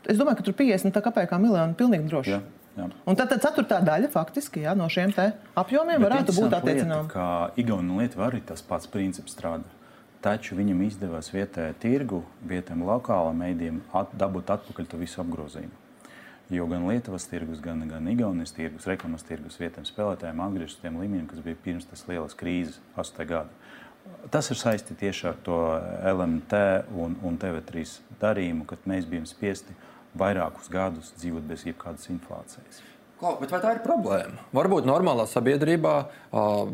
[0.08, 2.34] es domāju, ka tur 50 kā miljoni pilnīgi droši.
[2.34, 2.42] Jā.
[2.74, 2.88] Jā.
[3.06, 7.06] Un tad, tad ceturtā daļa faktiski jā, no šiem apjomiem Bet varētu būt attiecināma.
[7.12, 7.26] Kā
[7.60, 9.68] Igaunija Lietuva arī tas pats princips strādā.
[10.24, 15.82] Taču viņam izdevās vietējā tirgu, vietējiem lokālām mēdījiem at, dabūt atpakaļ to visu apgrozījumu.
[16.52, 21.28] Jo gan Lietuvas tirgus, gan, gan Igaunijas tirgus, reklamas tirgus vietējiem spēlētājiem atgriežas tiem līmeņiem,
[21.28, 23.24] kas bija pirms tas lielas krīzes, 8.
[23.28, 23.52] gada.
[24.32, 25.58] Tas ir saistīts tieši ar to
[26.10, 26.60] LMT
[27.00, 27.84] un, un TV3
[28.20, 29.76] darījumu, kad mēs bijām spiesti
[30.16, 32.82] vairākus gadus dzīvot bez jebkādas inflācijas.
[33.20, 34.42] Klau, bet vai tā ir problēma?
[34.56, 35.94] Varbūt normālā sabiedrībā,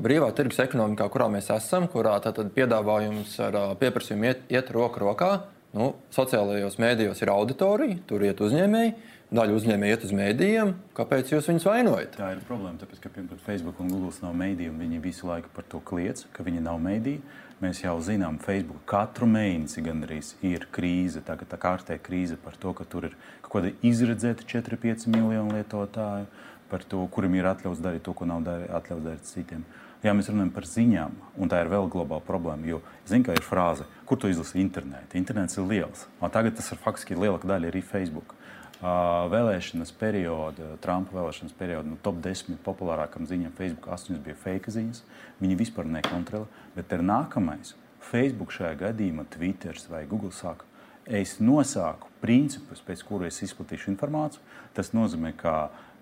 [0.00, 2.16] brīvā tirgus ekonomikā, kurā mēs esam, kurā
[2.56, 5.30] piedāvājums ar pieprasījumu iet, iet roku rokā,
[5.76, 8.96] nu, sociālajos mēdījos ir auditorija, tur iet uzņēmēji.
[9.30, 10.70] Daļa uzņēmēji iet uz mēdījiem.
[10.96, 12.16] Kāpēc jūs viņus vainojat?
[12.16, 12.80] Tā ir problēma.
[12.80, 16.24] Tāpēc, ka pirmkārt, Facebook un Google nav mēdīji, un viņi visu laiku par to kliedz,
[16.34, 17.20] ka viņi nav mēdīji.
[17.62, 22.72] Mēs jau zinām, Facebook katru mēnesi gandrīz ir krīze, tā, tā kārtēja krīze par to,
[22.74, 23.14] ka tur ir
[23.50, 26.30] kaut kāda izredzēta 4-5 miljonu lietotāju,
[26.70, 29.64] par to, kurim ir atļauts darīt to, ko nav darīt, atļauts darīt citiem.
[30.00, 32.64] Jā, mēs runājam par ziņām, un tā ir vēl globāla problēma.
[32.70, 32.78] Jo,
[33.10, 35.18] zinu, ka ir frāze, kur to izlasīt internetā.
[35.18, 38.32] Internets ir liels, tagad tas ir faktiski lielāka daļa arī Facebook.
[38.80, 44.72] Vēlēšanas perioda, Trumpa vēlēšanas perioda, no nu, top 10 populārākām ziņām Facebook 8 bija fake
[44.72, 45.02] ziņas.
[45.42, 46.48] Viņi vispār nekontrolē.
[46.78, 47.74] Bet ir nākamais.
[48.00, 50.64] Facebook šajā gadījumā, Twitter vai Google saka,
[51.10, 54.42] es nosāku principus, pēc kuriem es izplatīšu informāciju.
[54.76, 55.54] Tas nozīmē, ka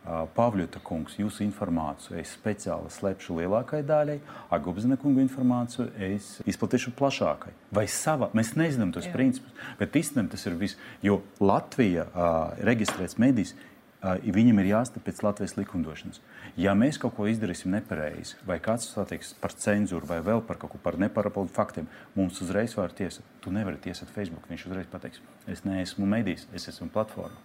[0.09, 4.15] Pāvļota kungs, jūsu informāciju es speciāli slēpšu lielākajai daļai,
[4.57, 7.53] Agubzina kunga informāciju es izplatīšu plašākai.
[7.77, 9.13] Vai sava, mēs nezinām tos Jā.
[9.13, 15.03] principus, bet īstenībā tas ir viss, jo Latvija uh, reģistrēts medijs, uh, viņam ir jāstāv
[15.07, 16.21] pēc Latvijas likumdošanas.
[16.59, 20.73] Ja mēs kaut ko izdarīsim nepareizi, vai kāds sateiks par cenzūru, vai vēl par kaut
[20.75, 23.27] ko par neparapotu faktiem, mums uzreiz var tiesāt.
[23.43, 24.47] Tu nevari tiesāt Facebook.
[24.51, 27.37] Viņš uzreiz pateiks, es neesmu medijs, es esmu platforma.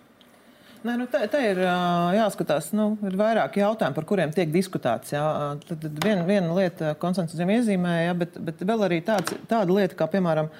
[0.83, 5.13] Nē, nu, te, te ir jāskatās, nu, ir vairāki jautājumi, par kuriem tiek diskutēts.
[5.15, 5.23] Jā.
[5.63, 9.95] Tad, tad viena, viena lieta Konstants jau iezīmēja, bet, bet vēl arī tāds, tāda lieta,
[9.95, 10.51] kā piemēram,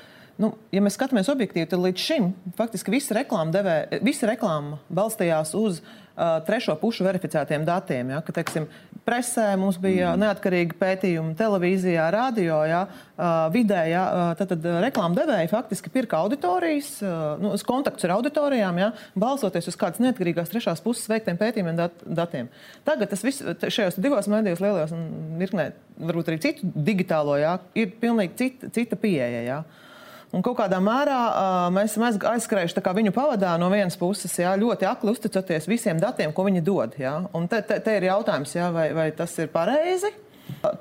[0.41, 5.54] nu, ja mēs skatāmies objektīvi, tad līdz šim faktiski visa reklāma, devē, visa reklāma balstījās
[5.60, 6.00] uz uh,
[6.46, 8.12] trešo pušu verificētiem datiem.
[8.13, 8.67] Ja, ka, teiksim,
[9.06, 10.22] presē mums bija mm.
[10.22, 12.82] neatkarīgi pētījumi, televīzijā, radio, ja,
[13.54, 13.82] vidē.
[13.89, 14.04] Ja,
[14.38, 16.96] tad, tad reklāmas devēji faktiski pirka auditorijas,
[17.41, 22.52] nu, kontaktus ar auditorijām, ja, balsoties uz kādas neatkarīgās trešās puses veiktiem pētījumiem, dat, datiem.
[22.88, 25.08] Tagad tas viss šajos divos medijos, lielajos un
[25.41, 29.41] virknē, varbūt arī citu digitālo, ja, ir pilnīgi cita, cita pieeja.
[29.43, 29.63] Ja.
[30.34, 34.88] Un kaut kādā mērā uh, mēs esam aizskrējuši viņu pavadā no vienas puses, jā, ļoti
[34.89, 36.98] akli uzticoties visiem datiem, ko viņi dod.
[36.98, 37.19] Jā.
[37.38, 40.10] Un te, te, te ir jautājums, jā, vai, vai tas ir pareizi.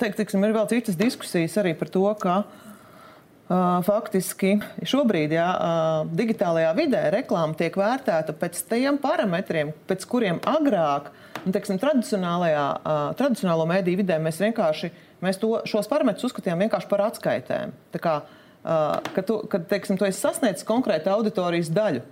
[0.01, 4.57] Teikt, tiksim, ir vēl citas diskusijas arī par to, ka uh, faktiski
[4.88, 11.12] šobrīd jā, uh, digitālajā vidē reklāma tiek vērtēta pēc tiem parametriem, pēc kuriem agrāk,
[11.45, 16.88] nu, teiksim, tradicionālajā, uh, tradicionālo mēdīju vidē mēs vienkārši mēs to, šos parametrus uzskatījām vienkārši
[16.88, 17.77] par atskaitēm.
[17.93, 22.03] Tā kā, uh, ka tu, kad, teiksim, tu esi sasniedzis konkrētu auditorijas daļu.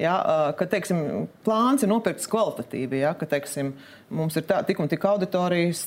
[0.00, 0.14] Ja,
[0.56, 3.74] ka teiksim, plāns ir nopirkts kvalitatīvi, ja, ka teiksim,
[4.16, 5.82] mums ir tā, tik un tik auditorijas,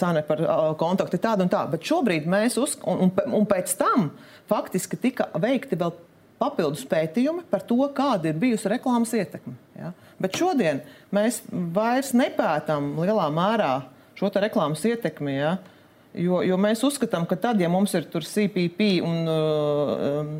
[0.00, 0.42] cena par
[0.80, 1.60] kontaktu tāda un tā.
[1.70, 4.08] Bet šobrīd mēs uz, un, un, un pēc tam
[4.50, 5.94] faktiski tika veikti vēl
[6.42, 9.54] papildus pētījumi par to, kāda ir bijusi reklāmas ietekme.
[9.78, 9.92] Ja.
[10.18, 10.82] Bet šodien
[11.14, 13.74] mēs vairs nepētām lielā mērā
[14.18, 15.36] šo reklāmas ietekmi.
[15.38, 15.54] Ja.
[15.54, 15.73] Uh,
[16.14, 20.34] Jo, jo mēs uzskatām, ka tad, ja mums ir CPP un uh, um,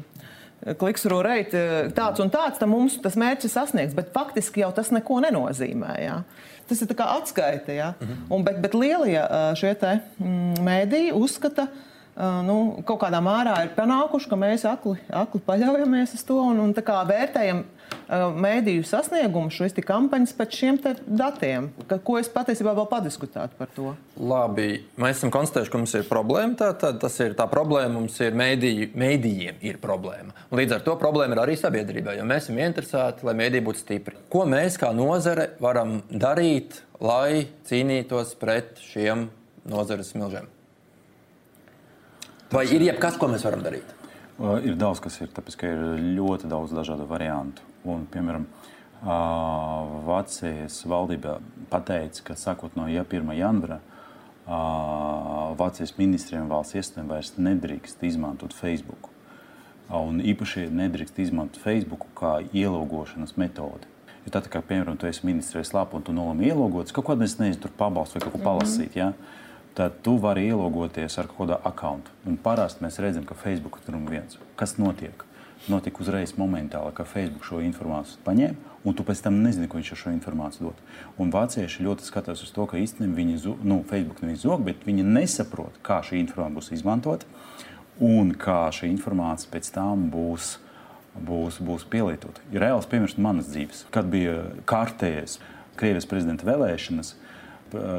[0.79, 1.59] kliksuru reiti
[1.97, 3.97] tāds un tāds, tad mums tas mērķis ir sasniegts.
[3.97, 5.97] Bet faktiski jau tas neko nenozīmē.
[6.05, 6.21] Jā.
[6.71, 7.75] Tas ir kā atskaite.
[7.77, 7.93] Ja?
[7.99, 8.23] Mhm.
[8.33, 13.59] Un, bet, bet lielie uh, šie te, mm, mēdīji uzskata, uh, nu, kaut kādā mērā
[13.67, 17.65] ir panākuši, ka mēs akli, akli paļaujamies uz to un, un vērtējam
[18.09, 23.95] mēdīju sasniegumu, šīs kampaņas pēc šiem datiem, ka, ko es patiesībā vēl padiskutētu par to.
[24.21, 26.57] Labi, mēs esam konstatējuši, ka mums ir problēma.
[26.61, 30.35] Tā, tā, tas ir tā problēma, mums ir mēdīju, mēdījiem ir problēma.
[30.51, 33.83] Un līdz ar to problēma ir arī sabiedrībai, jo mēs esam interesēti, lai mēdīji būtu
[33.83, 34.19] stipri.
[34.33, 39.29] Ko mēs kā nozare varam darīt, lai cīnītos pret šiem
[39.71, 40.51] nozares milžiem?
[42.55, 43.89] Vai ir jebkas, ko mēs varam darīt?
[44.67, 47.63] Ir daudz, kas ir, tāpēc, ka ir ļoti daudz dažādu variantu.
[47.85, 48.47] Un, piemēram,
[50.07, 53.33] Vācijas valdība pateica, ka sākot no 1.
[53.37, 53.81] janvāra
[55.59, 59.11] Vācijas ministriem valsts iestādēm vairs nedrīkst izmantot Facebook.
[59.93, 63.91] Un īpaši nedrīkst izmantot Facebook kā ielogošanas metodi.
[64.25, 67.61] Jo tad, kā piemēram, tu esi ministrijas lapā un tu nolēmi ielogoties, kaut kādā nezinu,
[67.61, 68.97] tur pabalstu vai kaut ko palasīt.
[68.97, 69.13] Mm -hmm.
[69.13, 69.43] ja?
[69.75, 72.11] tad tu vari ielogoties ar kaut kādu kontu.
[72.43, 74.39] Parasti mēs redzam, ka Facebook ir viens.
[74.57, 75.25] Kas notiek?
[75.71, 79.93] Notika uzreiz momentāli, ka Facebook šo informāciju paņēma, un tu pēc tam nezini, ko viņš
[79.95, 80.83] ar šo informāciju dod.
[81.17, 85.07] Un vācieši ļoti skatās uz to, ka īstenībā viņi, nu, Facebook nevis zog, bet viņi
[85.09, 87.31] nesaprot, kā šī informācija būs izmantota
[88.05, 90.59] un kā šī informācija pēc tam būs.
[91.15, 92.43] Būs, būs pielietota.
[92.51, 95.37] Ir reāls piemērs manas dzīves, kad bija kārtējies
[95.79, 97.13] Krievijas prezidenta vēlēšanas.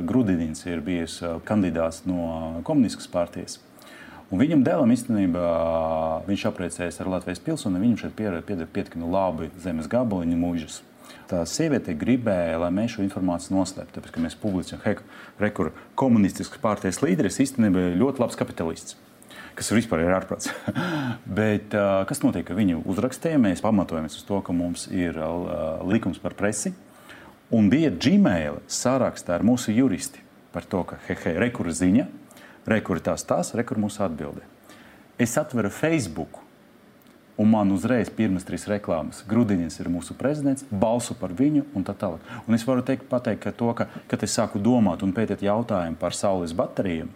[0.04, 3.56] Grudinins ir bijis kandidāts no komunistiskas partijas.
[4.36, 5.46] Un viņam dēlam īstenībā
[6.28, 10.82] viņš apprecējās ar Latvijas pilsoni, viņam šeit pieder pietiekami labi zemes gabaliņu mūžus.
[11.30, 14.98] Tā sieviete gribēja, lai mēs šo informāciju noslēptu, tāpēc, ka mēs publicējam, ka
[15.40, 19.00] rekur komunistiskas partijas līderis īstenībā ir ļoti labs kapitalists
[19.56, 20.50] kas vispār ir ārprāts.
[21.38, 22.50] Bet uh, kas notiek?
[22.52, 26.74] Viņu uzrakstīja, mēs pamatojamies uz to, ka mums ir uh, likums par presi,
[27.54, 32.08] Un bija Gmail sarakstā ar mūsu juristi par to, ka hehe, rekur ziņa,
[32.70, 34.44] rekur tās tās, rekur mūsu atbilde.
[35.22, 36.42] Es atveru Facebook,
[37.38, 39.22] un man uzreiz pirmas trīs reklāmas.
[39.28, 42.24] Grudiniņš ir mūsu prezidents, balsu par viņu un tā tālāk.
[42.48, 46.00] Un es varu teikt, pateikt, ka to, ka, kad es sāku domāt un pētīt jautājumu
[46.00, 47.12] par saules baterijām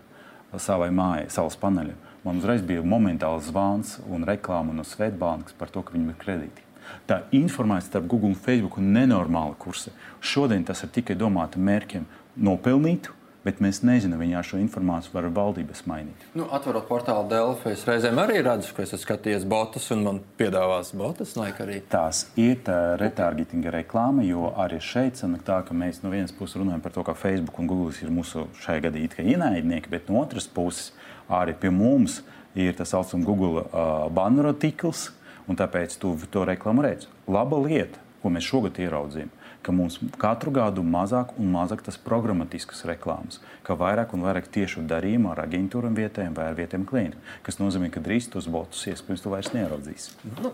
[0.57, 5.83] savai mājai, saules paneļiem, man uzreiz bija momentāls zvans un reklāma no Svetbānkas par to,
[5.85, 6.65] ka viņiem ir kredīti.
[7.05, 9.93] Tā informācija starp Google un Facebook ir nenormāla kursa.
[10.21, 12.07] Šodien tas ir tikai domāta mērķiem
[12.41, 13.11] nopelnīt,
[13.45, 16.25] bet mēs nezinām, viņā šo informāciju var valdības mainīt.
[16.37, 20.91] Nu, atverot portālu Delfi, es reizēm arī redzu, ka esmu skatījies botus un man piedāvās
[20.97, 21.35] botus.
[21.39, 21.79] Arī.
[21.91, 26.59] Tās ir tā retargetinga reklāma, jo arī šeit sanāk tā, ka mēs no vienas puses
[26.59, 30.49] runājam par to, ka Facebook un Google ir mūsu šajā gadījumā ienaidnieki, bet no otras
[30.51, 30.91] puses
[31.29, 32.19] arī pie mums
[32.59, 35.09] ir tas saucamais Google uh, banner tīkls,
[35.49, 37.09] un tāpēc tu to reklāmu redzi.
[37.29, 39.31] Laba lieta, ko mēs šogad ieraudzījām,
[39.69, 44.81] ka mums katru gadu mazāk un mazāk tas programmatiskas reklāmas, ka vairāk un vairāk tiešu
[44.89, 49.25] darījumu ar aģentūram vietējiem vai ar vietējiem klientiem, kas nozīmē, ka drīz tos botus iespējams
[49.25, 50.09] tu vairs neieraudzīs.
[50.39, 50.53] Nu,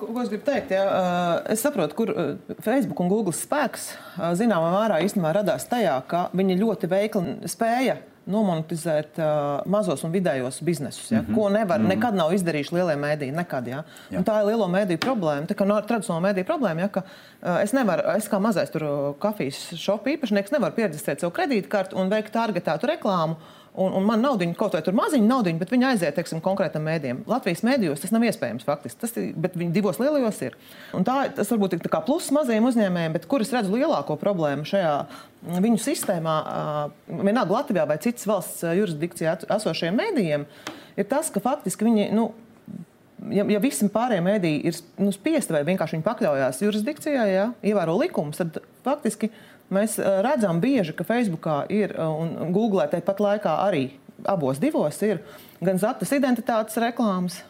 [0.00, 0.74] ko es gribu teikt?
[0.74, 0.82] Jā,
[1.52, 2.12] es saprotu, kur
[2.64, 3.92] Facebook un Google spēks
[4.40, 9.26] zināmā mērā īstenībā radās tajā, ka viņi ļoti veikli spēja nomonetizēt uh,
[9.70, 11.34] mazos un vidējos biznesus, ja, mm -hmm.
[11.34, 11.94] ko nevar, mm -hmm.
[11.94, 13.34] nekad nav izdarījuši lielie mēdīji.
[13.36, 13.82] Nekad, ja.
[14.10, 15.46] Tā ir lielo mēdīju problēma.
[15.46, 19.14] Tā kā no tradicionāla mēdīja problēma, ja, ka uh, es nevaru, es kā mazais tur
[19.18, 23.36] kafijas šopu īpašnieks, nevaru pieredzēt savu kredītkarti un veikt targetētu reklāmu.
[23.76, 27.18] Un, un man naudiņa, kaut vai tur maziņa naudiņa, bet viņi aiziet teiksim, konkrētam mēdījam.
[27.28, 30.56] Latvijas mēdījos tas nav iespējams faktiski, tas ir, bet viņi divos lielajos ir.
[30.96, 34.94] Un tā, tas varbūt ir pluss mazajiem uzņēmējiem, bet kur es redzu lielāko problēmu šajā
[35.66, 36.38] viņu sistēmā,
[37.12, 40.48] vienalga Latvijā vai citas valsts jurisdikcijā esošiem mēdījiem,
[40.96, 42.08] ir tas, ka faktiski viņi.
[42.16, 42.30] Nu,
[43.32, 47.98] ja, ja visi pārējie mēdīji ir nu, spiesti vai vienkārši viņi pakļaujas jurisdikcijai, ja, ievēro
[48.00, 49.30] likumus, tad faktiski
[49.72, 53.88] mēs redzam bieži, ka Facebookā ir un Google tāpat laikā arī
[54.24, 55.22] abos divos ir
[55.64, 57.40] gan zatas identitātes reklāmas,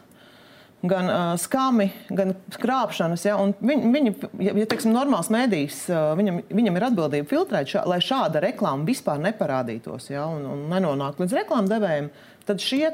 [0.84, 3.24] gan uh, skami, gan krāpšanas.
[3.26, 3.38] Ja?
[3.40, 4.12] Viņ, viņi,
[4.44, 8.86] ja, ja teiksim, normāls mēdījis, uh, viņam, viņam ir atbildība filtrēt, šā, lai šāda reklāma
[8.88, 10.26] vispār neparādītos ja?
[10.28, 12.10] un, un nenonāktu līdz reklāmdevējiem,
[12.46, 12.92] tad šie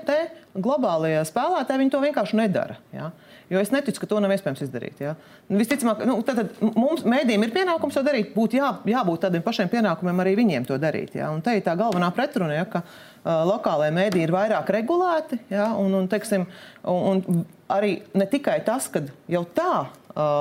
[0.55, 2.79] globālie spēlētāji to vienkārši nedara.
[2.95, 3.11] Ja?
[3.53, 5.01] Jo es neticu, ka to nav iespējams izdarīt.
[5.03, 5.15] Ja?
[5.53, 8.31] Visticamāk, nu, tad, tad mums mēdījiem ir pienākums to darīt.
[8.33, 11.19] Būtu jā, jābūt tādiem pašiem pienākumiem arī viņiem to darīt.
[11.19, 11.29] Ja?
[11.35, 15.43] Un te ir tā galvenā pretruna, ja, ka uh, lokālajie mēdīji ir vairāk regulēti.
[15.53, 15.73] Ja?
[15.77, 16.47] Un, un, teiksim,
[16.89, 19.75] un, un arī ne tikai tas, ka jau tā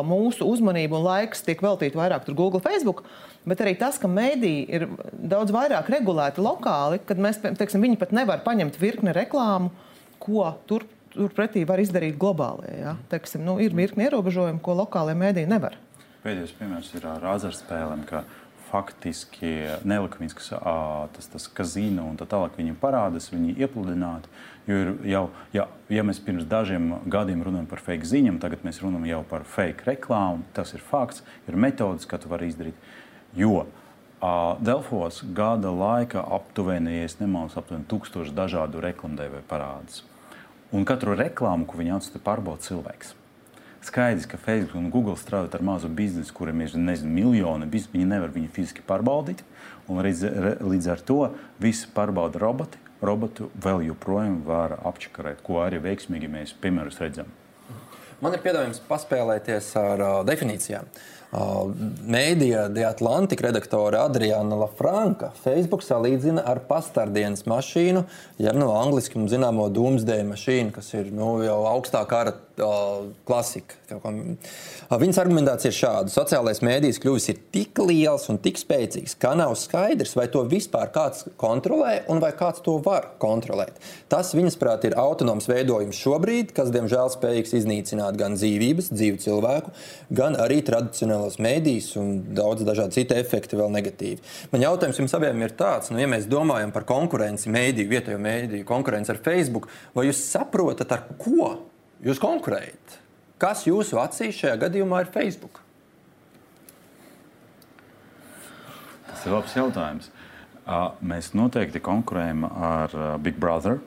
[0.05, 3.05] mūsu uzmanība un laiks tiek veltīta vairāk Google, Facebook.
[3.47, 8.11] Bet arī tas, ka mēdīji ir daudz vairāk regulēti lokāli, kad mēs, teiksim, viņi pat
[8.13, 9.71] nevar paņemt virkni reklāmu,
[10.21, 12.71] ko tur turpretī var izdarīt globālie.
[12.81, 12.95] Ja?
[13.11, 15.77] Teiksim, nu, ir virkni ierobežojumi, ko lokālajie mēdīji nevar.
[16.21, 18.21] Pēdējais piemērs ir ar azartspēlēm, ka
[18.71, 19.51] faktiski
[19.87, 24.31] nelikumīgs tas, tas kazino un tā tālāk viņiem parādās, viņi iepludināti.
[24.69, 25.23] Jo jau,
[25.55, 29.45] ja, ja mēs pirms dažiem gadiem runājam par fake ziņām, tagad mēs runājam jau par
[29.49, 30.45] fake reklāmu.
[30.55, 32.77] Tas ir fakts, ir metodas, kā to var izdarīt.
[33.37, 33.71] Jo uh,
[34.61, 40.03] Delfos gada laikā aptuveni, ja nemaldos, aptuveni tūkstoši dažādu reklamdevēju parādās.
[40.71, 43.15] Un katru reklāmu, ko viņi atstāja, pārbauda cilvēks.
[43.81, 48.29] Skaidrs, ka Facebook un Google strādā ar mazu biznesu, kuriem ir nezinu, miljoni, viņi nevar
[48.33, 49.41] viņu fiziski pārbaudīt.
[49.91, 50.21] Līdz,
[50.61, 51.19] līdz ar to
[51.59, 57.33] visu pārbauda roboti, robotu vēl joprojām var apčakarēt, ko arī veiksmīgi mēs piemērus redzam.
[58.21, 60.85] Man ir piedāvājums paspēlēties ar uh, definīcijām.
[60.85, 68.03] Uh, Mēdīja De Atlantika redaktore Adriana Lafranka Facebook salīdzina ar pastardienas mašīnu,
[68.43, 72.35] jeb no angliski mums zināmo Doomsday mašīnu, kas ir nu, jau augstā kara
[73.27, 73.77] klasika.
[75.01, 76.11] Viņas argumentācija ir šāda.
[76.13, 81.25] Sociālais mēdījis kļuvis tik liels un tik spēcīgs, ka nav skaidrs, vai to vispār kāds
[81.41, 83.79] kontrolē un vai kāds to var kontrolēt.
[84.11, 89.73] Tas, viņas prāt, ir autonoms veidojums šobrīd, kas, diemžēl, spējīgs iznīcināt gan dzīvības, dzīvu cilvēku,
[90.21, 94.21] gan arī tradicionālos mēdījus un daudz dažādu citu efektu vēl negatīvi.
[94.53, 98.67] Man jautājums jums abiem ir tāds, nu, ja mēs domājam par konkurenci mēdīju, vietējo mēdīju,
[98.69, 101.70] konkurenci ar Facebook, vai jūs saprotat, ar ko
[102.05, 102.97] jūs konkurējat?
[103.41, 105.61] Kas jūsu acīs šajā gadījumā ir Facebook?
[109.07, 110.11] Tas ir labs jautājums.
[111.01, 113.79] Mēs noteikti konkurējam ar Big Brother,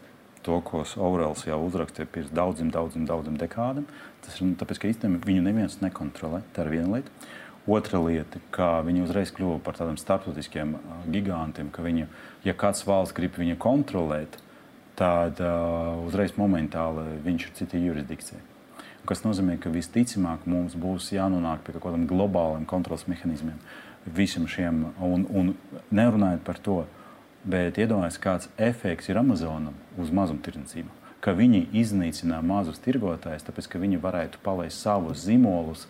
[0.44, 3.86] to, ko Aurēls jau uzrakstīja pirms daudziem, daudziem, daudziem dekādiem.
[4.26, 6.42] Tas ir tāpēc, ka īstenībā viņu neviens nekontrolē.
[6.52, 7.32] Tā ir viena lieta.
[7.64, 10.74] Otra lieta, ka viņi uzreiz kļuva par tādiem starptautiskiem
[11.08, 12.04] gigantiem, ka viņi,
[12.44, 14.36] ja kāds valsts grib viņu kontrolēt,
[14.98, 18.42] tad uh, uzreiz momentāli viņš ir citā jurisdikcijā
[19.08, 23.58] kas nozīmē, ka visticamāk mums būs jānonāk pie kaut kādiem globāliem kontrols mehānismiem
[24.04, 25.52] visam šiem, un, un
[25.94, 26.82] nerunājot par to,
[27.44, 30.92] bet iedomājieties, kāds efekts ir Amazonam uz mazumtirdzniecību.
[31.24, 35.86] Ka viņi iznīcina mazus tirgotājus, tāpēc ka viņi varētu palaist savus zīmolus,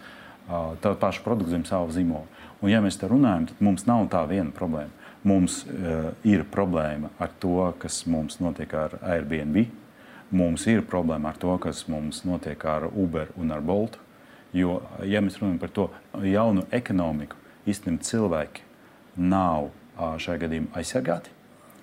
[0.46, 2.28] tādu pašu produktu zem savu zīmolu.
[2.60, 4.94] Un, ja mēs te runājam, tad mums nav tā viena problēma.
[5.24, 9.64] Mums uh, ir problēma ar to, kas mums notiek ar Airbnb,
[10.34, 14.00] Mums ir problēma ar to, kas mums notiek ar Uber un ar Bolt.
[14.54, 15.84] Jo, ja mēs runājam par to
[16.26, 17.38] jaunu ekonomiku,
[17.70, 18.64] īstenībā cilvēki
[19.30, 21.30] nav šajā gadījumā aizsargāti.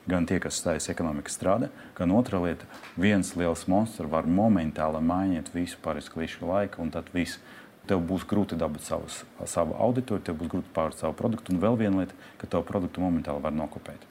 [0.09, 2.67] Gan tie, kas stājas ekonomikā strādā, gan otra lieta,
[2.99, 7.39] viens liels monstrs var momentāli mainīt visu pāris klīšu laiku, un tad viss
[7.89, 11.53] tev būs grūti dabūt savus, savu auditoriju, tev būs grūti pārdot savu produktu.
[11.53, 14.05] Un vēl viena lieta, ka tavu produktu momentāli var nokopēt.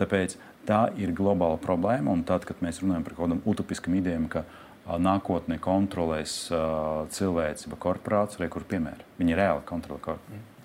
[0.00, 0.36] Tāpēc
[0.68, 2.12] tā ir globāla problēma.
[2.12, 4.44] Un tad, kad mēs runājam par kaut kādām utopiskām idejām, ka
[4.86, 6.36] nākotnē kontrolēs
[7.16, 10.55] cilvēks vai korporācija, kur piemēra viņi reāli kontrolē korporāciju.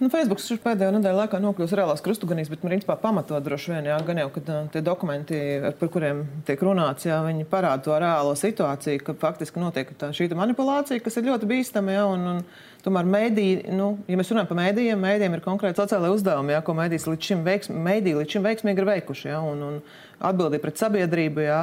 [0.00, 4.22] Nu, Facebook pēdējā nedēļā laikā nokļūst reālās krustugunīs, bet principā pamatot droši vien, jā, gan
[4.22, 4.42] jau, ka
[4.74, 5.38] tie dokumenti,
[5.78, 10.30] par kuriem tiek runāts, jā, viņi parāda to reālo situāciju, ka faktiski notiek tā, šī
[10.34, 11.96] manipulācija, kas ir ļoti bīstama.
[11.98, 12.44] Jā, un, un,
[12.80, 16.74] Tomēr mēdī, nu, ja mēs runājam par mēdījiem, mēdījiem ir konkrēti sociālai uzdevumi, jā, ko
[16.78, 19.26] mēdīs līdz šim, veiks, mēdī līdz šim veiksmīgi ir veikuši.
[19.28, 19.74] Jā, un, un
[20.30, 21.58] atbildība pret sabiedrību, jā,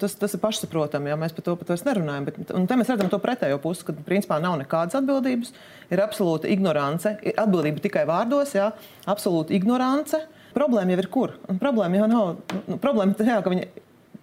[0.00, 2.26] tas, tas ir pašsaprotami, ja mēs par to pat vairs nerunājam.
[2.28, 5.52] Bet, un te mēs redzam to pretējo pusi, ka principā nav nekādas atbildības,
[5.94, 8.70] ir absolūta ignorance, ir atbildība tikai vārdos, jā,
[9.08, 10.20] absolūta ignorance.
[10.56, 11.34] Problēma jau ir kur?
[11.52, 12.30] Un problēma jau nav.
[12.66, 13.66] Nu, problēma ir tā, ka viņi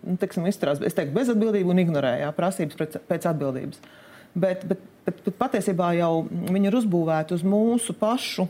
[0.04, 3.84] nu, teiksim, izturās teiktu, bezatbildīgi un ignorē jā, prasības pēc, pēc atbildības.
[4.34, 8.47] Bet, bet, bet, bet patiesībā jau viņi ir uzbūvēti uz mūsu pašu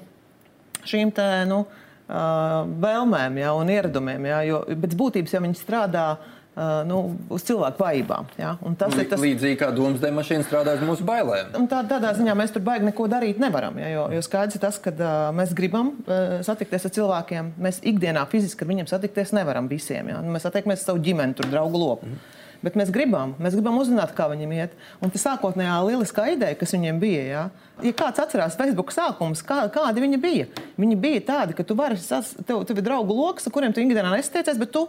[0.87, 1.63] šīm te, nu,
[2.07, 4.29] vēlmēm jā, un ieradumiem.
[4.31, 6.07] Jā, jo pēc būtības jau viņi strādā
[6.53, 6.97] Uh, nu,
[7.33, 8.27] uz cilvēku vājībām.
[8.37, 8.51] Ja?
[8.77, 11.49] Tas ir tas līdzīgi kā domāšanas mašīna strādā uz mūsu bailēm.
[11.71, 13.79] Tā, tādā ziņā mēs tur baigi neko darīt nevaram.
[13.81, 13.87] Ja?
[13.89, 17.55] Jo, jo skaidrs ir tas, ka uh, mēs gribam uh, satikties ar cilvēkiem.
[17.57, 20.13] Mēs ikdienā fiziski ar viņiem satikties nevaram visiem.
[20.13, 20.19] Ja?
[20.21, 22.11] Nu, mēs satiekamies ar savu ģimeni, tur draugu lopu.
[22.11, 22.21] Mm.
[22.63, 24.75] Bet mēs gribam, mēs gribam uzzināt, kā viņiem iet.
[25.03, 27.41] Un tā sākotnējā lieliskā ideja, kas viņiem bija, ja,
[27.83, 30.45] ja kāds atcerās Facebook sākumus, kā, kādi viņi bija.
[30.79, 34.13] Viņi bija tādi, ka tu vari, tev, tev ir draugu lokus, ar kuriem tu ikdienā
[34.13, 34.85] nesatiecies, bet tu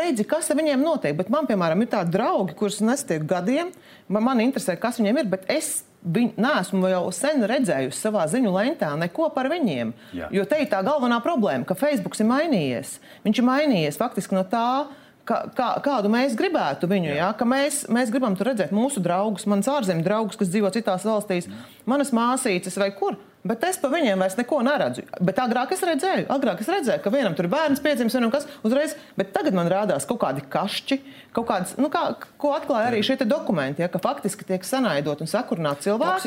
[0.00, 1.14] redzi, kas ar viņiem notiek.
[1.16, 3.72] Bet man, piemēram, ir tādi draugi, kurus nesatiek gadiem.
[4.08, 8.52] Man, man interesē, kas viņiem ir, bet es viņu neesmu jau sen redzējusi savā ziņu
[8.54, 9.92] lentā neko par viņiem.
[10.16, 10.30] Jā.
[10.32, 12.98] Jo te ir tā galvenā problēma, ka Facebook ir mainījies.
[13.26, 14.88] Viņš ir mainījies faktiski no tā.
[15.28, 17.28] Kā, kā, kādu mēs gribētu viņu, ja?
[17.46, 21.46] mēs, mēs gribam tur redzēt mūsu draugus, manus ārzemju draugus, kas dzīvo citās valstīs,
[21.86, 23.18] manas māsītes vai kur.
[23.40, 25.06] Bet es par viņiem vairs neko neredzu.
[25.24, 28.44] Bet agrāk es redzēju, agrāk es redzēju ka vienam tur ir bērns piedzimis, vienam kas
[28.66, 28.92] uzreiz.
[29.16, 30.98] Bet tagad man rādās kaut kādi kašķi,
[31.36, 32.02] kaut kādas, nu, kā,
[32.40, 36.20] ko atklāja arī šie dokumenti, ja, ka faktiski tiek sanaidot un sakurināti cilvēki.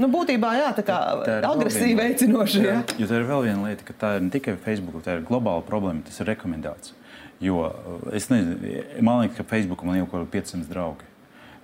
[0.00, 0.98] Nu, būtībā jā, tā kā
[1.28, 2.64] tā agresīvi veicinoši.
[2.64, 2.80] Ja.
[2.96, 5.66] Jo tā ir vēl viena lieta, ka tā ir ne tikai Facebook, tā ir globāla
[5.66, 6.96] problēma, tas ir rekomendācija.
[7.44, 7.68] Jo
[8.16, 8.56] es nezinu,
[9.04, 11.08] man liekas, ka Facebook man jau kaut kādi 500 draugi.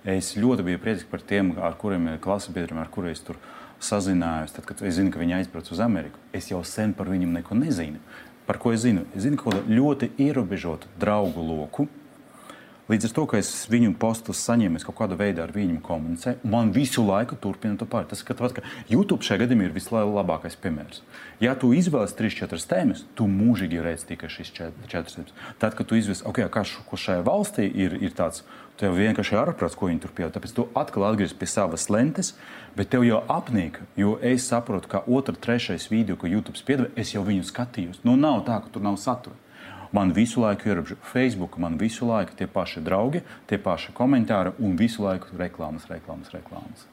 [0.07, 3.37] Es ļoti biju priecīgs par tiem, ar kuriem ir klases biedriem, ar kuriem es tur
[3.37, 7.09] esmu sazinājos, tad, kad es zinu, ka viņi aizbrauc uz Ameriku, es jau sen par
[7.11, 8.01] viņiem neko nezinu.
[8.47, 9.03] Par ko es zinu?
[9.13, 11.87] Es zinu kaut kādu ļoti ierobežotu draugu loku.
[12.87, 16.47] Līdz ar to, ka es viņu postus saņēmu, es kaut kādā veidā ar viņu komunicēju,
[16.47, 18.07] man visu laiku turpina to pāri.
[18.07, 21.01] Tas ir ka YouTube šajā gadījumā ir vislabākais piemērs.
[21.43, 25.35] Ja tu izvēlies 3-4 tēmas, tu mūžīgi redzi tikai šīs 4 tēmas.
[25.59, 28.45] Tad, kad tu izvēlies, okay, kas šajā valstī ir, ir tāds,
[28.79, 30.33] tev vienkārši ir ārprāts, ko viņi tur pieņem.
[30.35, 32.33] Tāpēc tu atkal atgriezies pie savas lentes,
[32.77, 37.15] bet tev jau apnīk, jo es saprotu, ka otrs, trešais video, ko YouTube piedāvā, es
[37.15, 38.03] jau viņu skatījos.
[38.07, 39.35] Nu, nav tā, ka tur nav satura.
[39.95, 44.75] Man visu laiku ir Facebook, man visu laiku tie paši draugi, tie paši komentāri un
[44.79, 46.89] visu laiku reklāmas, reklāmas, reklāmas.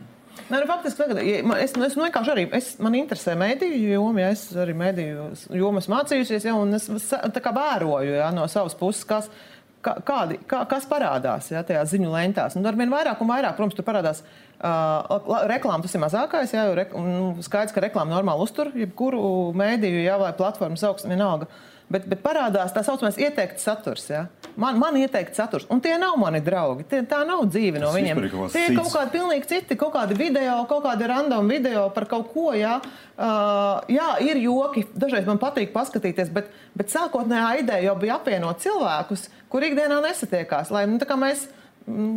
[0.50, 4.24] Nē, nu, faktiski, tagad, ja, es, es nu, vienkārši arī es, man interesē mediju joma,
[4.24, 9.06] ja es arī mediju jomas mācījusies, ja, un es kā, vēroju ja, no savas puses,
[9.08, 9.30] kas,
[9.84, 12.56] kādi, kā, kas parādās ja, tajā ziņu lentās.
[12.58, 16.56] Un arvien vairāk un vairāk, protams, tur parādās uh, reklāma, tas ir mazākais.
[16.56, 21.50] Ja, re, nu, skaidrs, ka reklāma normāli uztur jebkuru mēdīju ja, vai platformu sauks vienalga.
[21.50, 24.06] Uh, bet, bet parādās tā saucamais ieteikts saturs.
[24.10, 24.24] Ja?
[24.60, 26.86] Man, man ieteikts saturs, un tie nav mani draugi.
[26.90, 28.22] Tie, tā nav dzīve no viņiem.
[28.54, 32.30] Tie ir kaut kādi pilnīgi citi, kaut kādi video, kaut kādi random video par kaut
[32.32, 32.50] ko.
[32.56, 32.78] Ja?
[33.14, 38.62] Uh, jā, ir joki, dažreiz man patīk paskatīties, bet, bet sākotnējā ideja jau bija apvienot
[38.64, 40.72] cilvēkus, kur ikdienā nesatiekās.
[40.74, 42.14] Lai, nu, mm,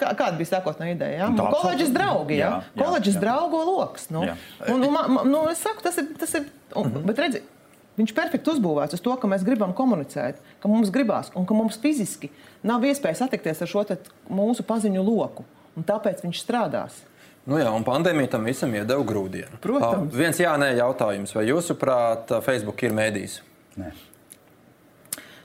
[0.00, 1.22] Kā, kāda bija sākotnējā ideja?
[1.22, 1.28] Ja?
[1.32, 2.50] Nu, Koledžas draugi, ja?
[2.76, 4.10] koledžas draugu lokus.
[4.12, 4.26] Nu.
[4.68, 6.10] Un, un, un, nu, es saku, tas ir.
[6.20, 7.06] Tas ir un, mm -hmm.
[7.08, 7.46] Bet redziet,
[7.98, 11.56] Viņš ir perfekti uzbūvēts uz to, ka mēs gribam komunicēt, ka mums gribās un ka
[11.56, 12.30] mums fiziski
[12.66, 13.84] nav iespēja satikties ar šo
[14.30, 15.44] mūsu paziņu loku.
[15.86, 17.00] Tāpēc viņš strādās.
[17.48, 19.58] Nu jā, un pandēmija tam visam iedeva grūdienu.
[19.64, 20.12] Protams.
[20.12, 21.32] Uh, viens jā, nē, jautājums.
[21.34, 23.38] Vai jūsuprāt, Facebook ir mēdījis?
[23.80, 23.94] Nē.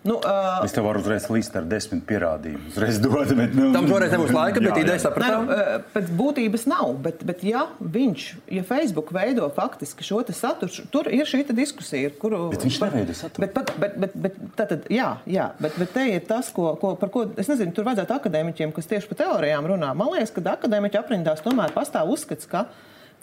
[0.06, 2.76] Nu, uh, es tev varu uzreiz līst ar desmit pierādījumus.
[2.76, 5.47] Uzreiz dot, bet, nu, Tam toreiz nebūs laika, bet ideja sapratām.
[5.49, 6.91] Nu, pēc būtības nav.
[7.08, 12.43] Bet, bet ja viņš, ja Facebook veido faktiski šo saturu, tur ir šī diskusija, kuru.
[12.53, 13.47] Bet viņš neveido saturu.
[13.47, 17.10] Bet, bet, bet, bet, tātad, jā, jā, bet, bet te ir tas, ko, ko, par
[17.10, 19.89] ko es nezinu, tur vajadzētu akadēmiķiem, kas tieši par teorijām runā.
[19.97, 22.68] Man liekas, ka akadēmiķi aprindās tomēr pastāv uzskats, ka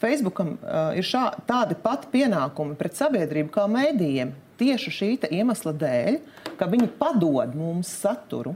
[0.03, 6.19] Facebookam uh, ir šā, tādi pati pienākumi pret sabiedrību kā mēdījiem tieši šī iemesla dēļ,
[6.59, 8.55] ka viņi padod mums saturu.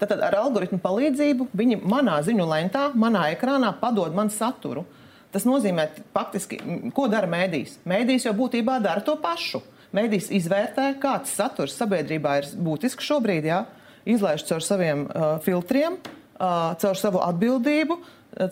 [0.00, 4.86] Tad ar algoritmu palīdzību viņi manā ziņu lentā, manā ekrānā padod man saturu.
[5.30, 6.58] Tas nozīmē, faktiski,
[6.96, 7.82] ko dara mēdījis.
[7.86, 9.60] Mēdījis jau būtībā dara to pašu.
[9.94, 13.60] Mēdījis izvērtē, kāds saturs sabiedrībā ir būtisks šobrīd, jā,
[14.08, 17.98] izlaiž caur saviem uh, filtriem, uh, caur savu atbildību,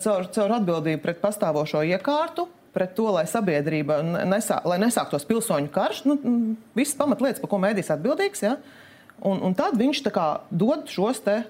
[0.03, 3.99] caur, caur atbildību pret pastāvošo iekārtu, pret to, lai sabiedrība
[4.29, 6.03] nesā, lai nesāktos pilsoņu karš.
[6.09, 6.17] Nu,
[6.77, 8.45] visas pamatlietas, par ko mēdīs atbildīgs.
[8.45, 8.55] Ja?
[9.25, 11.41] Un, un tad viņš kā, dod šos te,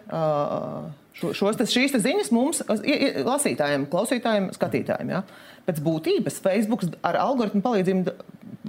[1.20, 5.16] šo, šos te, šīs te ziņas mums, lasītājiem, klausītājiem, skatītājiem.
[5.16, 5.24] Ja?
[5.68, 8.16] Pēc būtības Facebook ar algoritmu palīdzību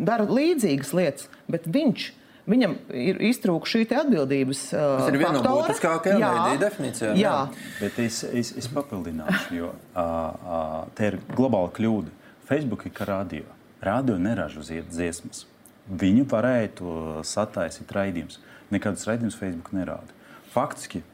[0.01, 2.11] dara līdzīgas lietas, bet viņš
[2.51, 7.19] Viņam ir iztrūkusi šī atbildības uh, Tas ir viena no būtiskākajām mēdīņu definīcijām.
[7.21, 7.35] Jā.
[7.37, 12.17] jā, bet es, es, es papildināšu, jo uh, uh, te ir globāla kļūda.
[12.51, 13.45] Facebook kā radio.
[13.79, 15.45] Radio neražo dziesmas.
[15.87, 18.41] Viņu varēja to sataisīt raidījums.
[18.75, 20.11] Nekādas raidījumus Facebook nerāda.
[20.51, 21.05] Faktiski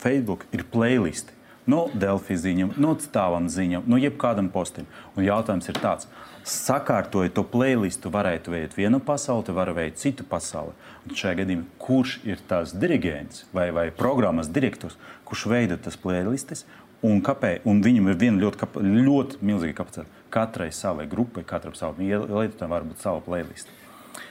[0.00, 1.34] Facebook ir playlist.
[1.66, 4.86] No Delfijas ziņām, no citāvam ziņām, no jebkādam postam.
[5.18, 6.06] Un jautājums ir tāds,
[6.46, 10.72] sakārtojot to playlistu, varētu veidot vienu pasauli, var veidot citu pasauli.
[11.04, 14.94] Un šajā gadījumā, kurš ir tās diriģents vai, vai programmas direktors,
[15.26, 16.64] kurš veido tas playlistes
[17.04, 17.66] Un, kāpēc?
[17.68, 20.22] un viņam ir viena ļoti, kapa, ļoti milzīga kapacitāte.
[20.32, 23.68] Katrai savai grupai, katram savam lietotājam var būt sava playlist.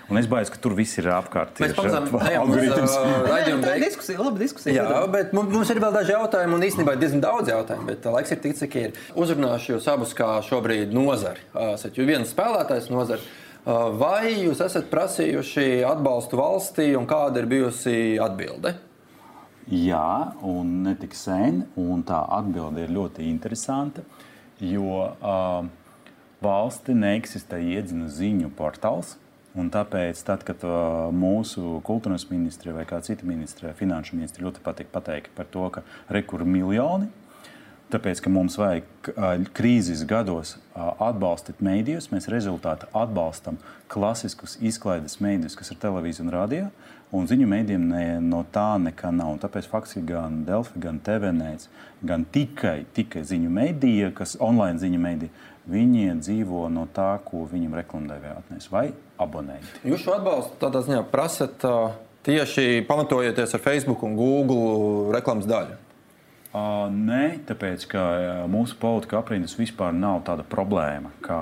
[0.09, 1.57] Un es baidos, ka tur viss ir apkārt.
[1.61, 2.09] Mēs pamazām
[2.41, 2.93] algoritmus.
[3.65, 4.75] Tā ir diskusija, laba diskusija.
[4.77, 8.41] Jā, bet mums ir vēl daži jautājumi, un īstenībā diezgan daudz jautājumu, bet laiks ir
[8.43, 8.99] tik, cik ir.
[9.17, 11.41] Uzrunāšu jūs abus kā šobrīd nozari.
[11.71, 13.25] Esat jūs viens spēlētājs nozari.
[13.65, 18.75] Vai jūs esat prasījuši atbalstu valstī, un kāda ir bijusi atbilde?
[19.65, 21.63] Jā, un ne tik sen.
[22.05, 24.03] Tā atbilde ir ļoti interesanta,
[24.61, 25.65] jo uh,
[26.45, 29.15] valsti neeksistē iedzina ziņu portāls.
[29.55, 34.91] Tāpēc, tad, kad uh, mūsu kultūras ministrija vai kāda cita ministrija, finanšu ministrija ļoti patīk
[34.93, 37.09] pateikt par to, ka rekur miljoni,
[37.93, 39.09] Tāpēc, ka mums vajag
[39.53, 43.59] krīzes gados atbalstīt mēdījus, mēs rezultātā atbalstam
[43.93, 46.63] klasiskus izklaides mēdījus, kas ir televīzija un radio.
[47.13, 49.35] Un ziņu mēdījiem ne, no tā nekā nav.
[49.35, 51.69] Un tāpēc faktiski gan Delfi, gan TVNēts,
[52.05, 57.77] gan tikai, tikai ziņu mēdīja, kas online ziņu mēdīja, viņi dzīvo no tā, ko viņam
[57.79, 58.89] reklamdevēja atnes vai
[59.21, 59.85] abonenti.
[59.85, 61.65] Jūs šo atbalstu tādā ziņā prasat
[62.25, 65.81] tieši pamatojoties ar Facebook un Google reklāmas daļu.
[66.55, 68.01] Uh, nē, tāpēc ka
[68.47, 71.37] mūsu politika aprindas vispār nav tāda problēma, ka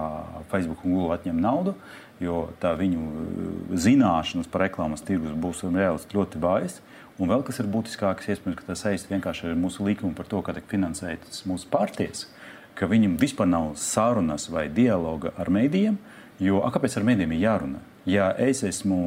[0.50, 1.76] Facebook un Google atņem naudu,
[2.24, 6.80] jo tā viņu zināšanas par reklāmas tirgus būs reālisti ļoti vājas.
[7.22, 10.42] Un vēl kas ir būtiskāks, iespējams, ka tas saistīts vienkārši ar mūsu likumu par to,
[10.42, 12.26] kā tiek finansētas mūsu partijas,
[12.74, 16.00] ka viņam vispār nav sarunas vai dialoga ar mēdījiem,
[16.42, 17.84] jo a, kāpēc ar mēdījiem ir jārunā?
[18.10, 18.98] Ja es esmu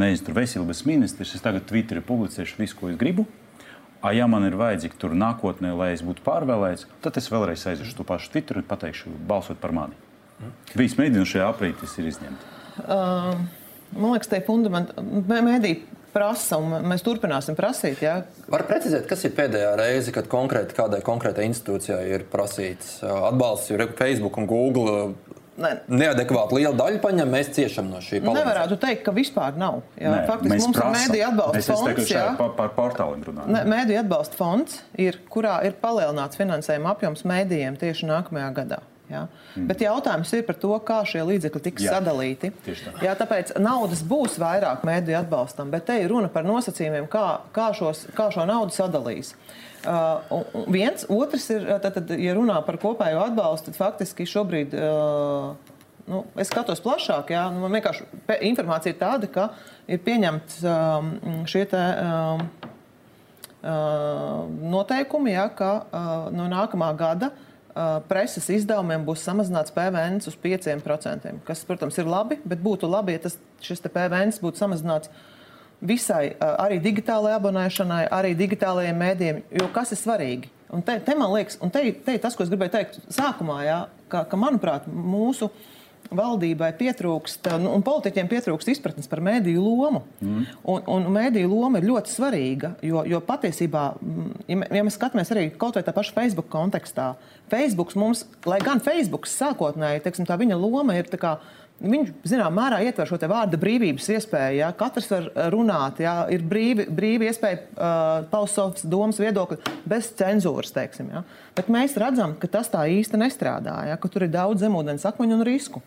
[0.00, 3.28] nezinu, veselības ministrs, es tagad Twitterī publicēšu visu, ko es gribu,
[4.00, 7.98] A, ja man ir vajadzīgi tur nākotnē, lai es būtu pārvēlēts, tad es vēlreiz aiziešu
[7.98, 9.98] to pašu Twitter un pateikšu, balsot par mani.
[10.78, 12.52] Visi mēdīņi šajā aprītī ir izņemti.
[12.80, 13.40] Uh,
[13.96, 15.80] man liekas, tie fundamentāli mēdīji
[16.14, 18.02] prasa, un mēs turpināsim prasīt.
[18.04, 18.20] Ja?
[18.50, 23.90] Var precizēt, kas ir pēdējā reize, kad konkrēti kādai konkrētai institūcijai ir prasīts atbalsts, jo
[23.98, 24.96] Facebook un Google
[25.60, 25.72] ne.
[26.02, 28.38] neadekvāti liela daļa paņem, mēs ciešam no šī palīdzības.
[28.40, 29.80] Nevarētu teikt, ka vispār nav.
[29.96, 30.92] Jā, Nē, faktiski mums prasam.
[30.92, 32.12] ir mēdīja atbalsta fonds.
[32.14, 33.72] Jā, par, par portāliem runājam.
[33.74, 38.80] Mēdīja atbalsta fonds, ir, kurā ir palielināts finansējuma apjoms mēdījiem tieši nākamajā gadā.
[39.10, 39.24] Ja?
[39.56, 39.66] Mm.
[39.66, 41.96] Bet jautājums ir par to, kā šie līdzekļi tiks Jā.
[41.96, 42.52] sadalīti.
[42.66, 42.92] Tā.
[43.02, 47.24] Jā, tāpēc naudas būs vairāk mēdīju atbalstam, bet te ir runa par nosacījumiem, kā,
[47.56, 49.34] kā, šos, kā šo naudu sadalīs.
[49.80, 54.78] Uh, viens, otrs ir, tad, tad, ja runā par kopējo atbalstu, tad faktiski šobrīd.
[54.78, 55.76] Uh,
[56.10, 58.02] Nu, es skatos plašāk, jā, nu, man vienkārši
[58.48, 59.44] informācija ir tāda, ka
[59.86, 61.10] ir pieņemts um,
[61.46, 62.40] šie te, um,
[63.60, 67.49] uh, noteikumi, jā, ka uh, no nākamā gada uh,
[68.10, 71.34] preses izdevumiem būs samazināts PVN uz 5%.
[71.46, 75.12] Kas, protams, ir labi, bet būtu labi, ja tas, šis PVN būtu samazināts
[75.80, 79.42] visai arī digitālajai abonēšanai, arī digitālajiem mēdījiem.
[79.60, 80.50] Jo kas ir svarīgi?
[80.70, 83.78] Un te, te man liekas, un te, te tas, ko es gribēju teikt sākumā, jā,
[84.12, 85.50] ka, ka manuprāt, mūsu
[86.16, 90.02] valdībai pietrūkst, nu, un politiķiem pietrūkst izpratnes par mēdīju lomu.
[90.20, 90.46] Mm.
[90.72, 93.84] Un, un mēdīju loma ir ļoti svarīga, jo, jo patiesībā,
[94.50, 97.12] ja, ja mēs skatāmies arī kaut vai tā paša Facebook kontekstā,
[97.52, 101.36] Facebook mums, lai gan Facebook sākotnēji, teiksim, tā viņa loma ir tā kā
[101.80, 104.58] Viņš zināmā mērā ietver šo vārdu brīvības iespēju.
[104.58, 104.68] Ja?
[104.76, 106.26] Katrs var runāt, ja?
[106.28, 109.56] ir brīvi, brīvi iespēja uh, paust savus domas, viedokli
[109.88, 110.74] bez cenzūras.
[110.76, 111.24] Teiksim, ja?
[111.56, 113.96] Bet mēs redzam, ka tas tā īsti nestrādā, ja?
[114.00, 115.80] ka tur ir daudz zemūdens akmeņu un risku.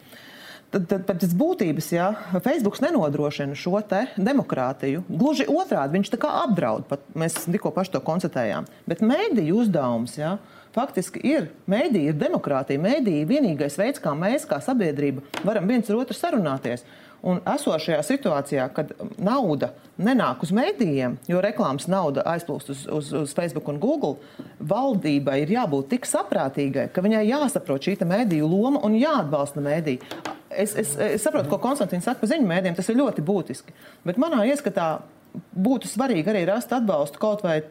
[0.74, 2.08] Tad, tad pēc būtības ja,
[2.42, 3.78] Facebook nenodrošina šo
[4.18, 5.04] demokrātiju.
[5.06, 6.88] Gluži otrādi, viņš tā kā apdraud.
[6.90, 8.66] Pat mēs tikko paši to konstatējām.
[8.90, 10.18] Bet mēdīju uzdevums.
[10.18, 10.40] Ja,
[10.74, 12.82] faktiski ir mēdīja, ir demokrātija.
[12.82, 16.86] Mēdīja ir vienīgais veids, kā mēs, kā sabiedrība, varam viens ar otru sarunāties.
[17.24, 23.36] Un esošajā situācijā, kad nauda nenāk uz mēdījiem, jo reklāmas nauda aizplūst uz, uz, uz
[23.38, 24.18] Facebook un Google,
[24.60, 30.04] valdībai ir jābūt tik saprātīgai, ka viņai jāsaprot šī mēdīju loma un jāatbalsta mēdīja.
[30.52, 33.74] Es, es, es saprotu, ko Konstantīns saka par ziņu mēdījiem, tas ir ļoti būtiski.
[34.04, 34.90] Bet manā ieskatā
[35.34, 37.62] būtu svarīgi arī rast atbalstu kaut vai,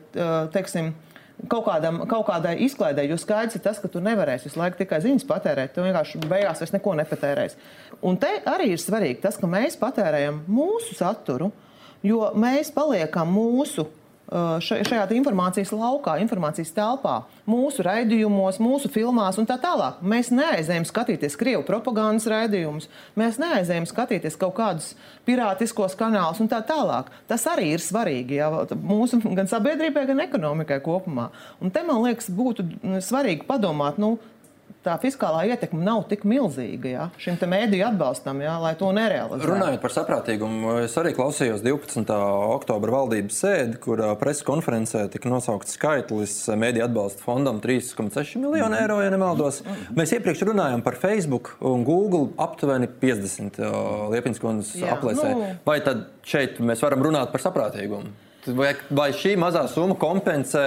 [0.55, 0.95] teiksim,
[1.51, 5.01] kaut, kādam, kaut kādai izklaidē, jo skaidrs ir tas, ka tu nevarēsi visu laiku tikai
[5.05, 5.75] ziņas patērēt.
[5.75, 7.59] Tu vienkārši beigās vairs neko nepatērēsi.
[8.09, 11.51] Un te arī ir svarīgi tas, ka mēs patērējam mūsu saturu,
[12.07, 13.87] jo mēs paliekam mūsu
[14.33, 20.01] šajā informācijas laukā, informācijas telpā, mūsu raidījumos, mūsu filmās un tā tālāk.
[20.01, 24.93] Mēs neaizējām skatīties krievu propagandas raidījumus, mēs neaizējām skatīties kaut kādus
[25.29, 27.13] pirātiskos kanālus un tā tālāk.
[27.29, 31.29] Tas arī ir svarīgi jā, mūsu gan sabiedrībai, gan ekonomikai kopumā.
[31.61, 32.67] Un te man liekas, būtu
[33.05, 34.17] svarīgi padomāt, nu,
[34.85, 39.49] tā fiskālā ietekme nav tik milzīga ja, šim mēdīju atbalstam, ja, lai to nerealizētu.
[39.51, 42.13] Runājot par saprātīgumu, es arī klausījos 12.
[42.57, 48.99] oktobra valdības sēdi, kur preses konferencē tika nosaukts skaitlis mēdīju atbalsta fondam 3,6 miljonu eiro,
[49.05, 49.63] ja nemaldos.
[49.97, 53.63] Mēs iepriekš runājām par Facebook un Google aptuveni 50
[54.13, 55.33] Liepiņas kundzes aplēsē.
[55.37, 55.55] Nu...
[55.67, 58.13] Vai tad šeit mēs varam runāt par saprātīgumu?
[58.43, 60.63] Vai, vai šī mazā summa kompensē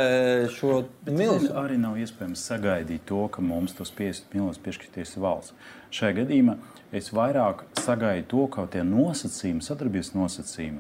[0.55, 1.49] šo milzu?
[1.59, 5.51] Arī nav iespējams sagaidīt to, ka mums tos 50 miljonus piešķirties valsts.
[5.91, 6.55] Šajā gadījumā
[6.95, 10.79] es vairāk sagaidu to, ka tie nosacījumi, sadarbības nosacījumi,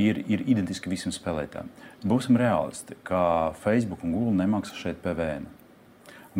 [0.00, 1.68] ir, ir identiski visiem spēlētājiem.
[2.08, 5.44] Būsim realisti, ka Facebook un Google nemaksā šeit PVN.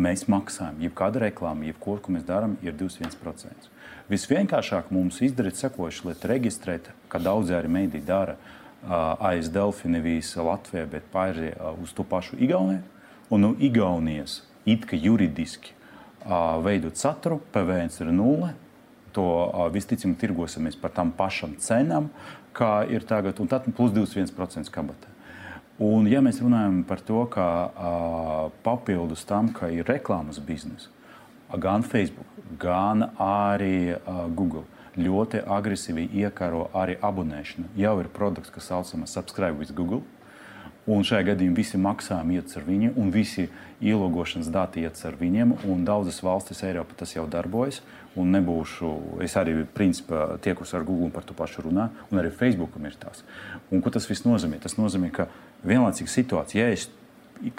[0.01, 3.69] Mēs maksājam, jebkāda reklāma, jebko, ko mēs darām, ir 21%.
[4.09, 8.35] Visvienkāršāk mums izdarīt sekojuši, lai reģistrētu, kā daudz arī mēdī dara
[9.19, 12.83] aiz Delfi nevis Latvijā, bet pārējie uz to pašu Igauniju.
[13.33, 15.73] Un no Igaunijas it kā juridiski
[16.65, 18.53] veidot saturu, PVN ir nulle.
[19.15, 19.25] To
[19.71, 22.09] visticamāk tirgosimies par tām pašām cenām,
[22.55, 25.11] kā ir tagad, un tad plus 21% kabatē.
[25.79, 30.87] Un, ja mēs runājam par to, ka uh, papildus tam, ka ir reklāmas biznesa,
[31.59, 32.27] gan Facebook,
[32.59, 34.63] gan arī uh, Google
[34.97, 37.71] ļoti agresīvi iekaro arī abonēšanu.
[37.79, 40.03] Jau ir produkts, kas saucams Subscribe with Google.
[40.85, 43.47] Un šajā gadījumā visi maksājumi iet ar viņu, un visi
[43.81, 45.55] ielogošanas dati iet ar viņiem.
[45.85, 47.81] Daudzas valstis Eiropā tas jau darbojas.
[48.15, 48.91] Nebūšu,
[49.25, 53.25] es arī principā tiekus ar Google par to pašu runā, un arī Facebookam ir tās.
[53.71, 54.61] Un, ko tas viss nozīmē?
[54.63, 55.25] Tas nozīmē, ka
[55.65, 56.85] vienlaicīga situācija, ja es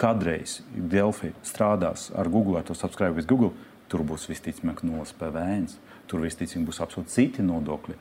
[0.01, 3.53] kādreiz Delfi strādās ar Google, ar to subscribe with Google,
[3.91, 5.67] tur būs visticamāk nulles PVN.
[6.07, 7.97] Tur visticamāk būs absolūti citi nodokļi.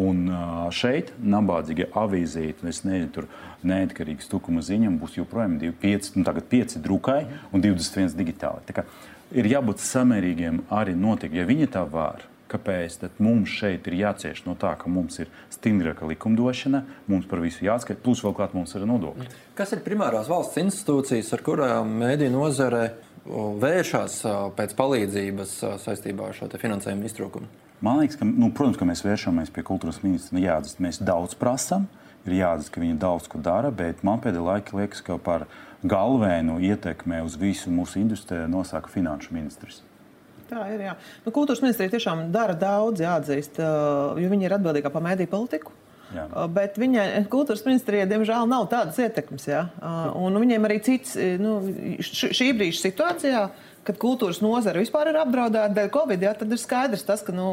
[0.00, 0.22] Un
[0.72, 3.28] šeit nabadzīgie avīzīti, es nezinu, tur
[3.66, 8.64] neatkarīgs tukuma ziņām būs joprojām 5, nu tagad 5 drukai un 21 digitāli.
[8.68, 8.86] Tā kā
[9.34, 12.26] ir jābūt samērīgiem arī notiek, ja viņi tā var.
[12.50, 17.62] Kāpēc mums šeit ir jācieš no tā, ka mums ir stingrāka likumdošana, mums par visu
[17.62, 19.28] jāatskaita, plus vēl klāt mums ir nodokļi?
[19.54, 22.82] Kas ir primārās valsts institūcijas, ar kurām mēdīņu nozare
[23.26, 24.20] vēršas
[24.56, 27.50] pēc palīdzības saistībā ar šo finansējumu iztrūkumu?
[27.80, 30.36] Man liekas, ka, nu, protams, ka mēs vēršamies pie kultūras ministra.
[30.36, 31.86] Nu, jāatzīst, mēs daudz prasām,
[32.28, 35.46] ir jāatzīst, ka viņi daudz ko dara, bet man pēdējā laikā liekas, ka par
[35.80, 39.80] galveno ietekmi uz visu mūsu industriju nosaka finanšu ministrs.
[40.50, 40.82] Tā ir.
[40.82, 40.96] Jā.
[41.24, 45.72] Nu, kultūras ministrija tiešām dara daudz, jāatzīst, jo viņi ir atbildīgā par mēdīju politiku.
[46.14, 46.26] Jā.
[46.50, 49.46] Bet viņai kultūras ministrijai, diemžēl, nav tādas ietekmes.
[49.46, 49.66] Ja?
[50.18, 51.58] Un viņiem arī cits, nu,
[52.02, 53.44] šī brīža situācijā,
[53.86, 57.48] kad kultūras nozare vispār ir apdraudēta dēļ Covid, ja, tad ir skaidrs, tas, ka nu,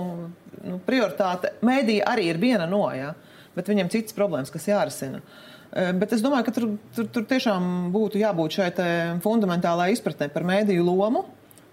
[0.65, 3.13] nu, prioritāte mēdīja arī ir viena no, ja?
[3.57, 5.21] bet viņiem citas problēmas, kas jārisina.
[5.71, 8.69] Bet es domāju, ka tur, tur, tur tiešām būtu jābūt šai
[9.21, 11.25] fundamentālajai izpratnē par mēdīju lomu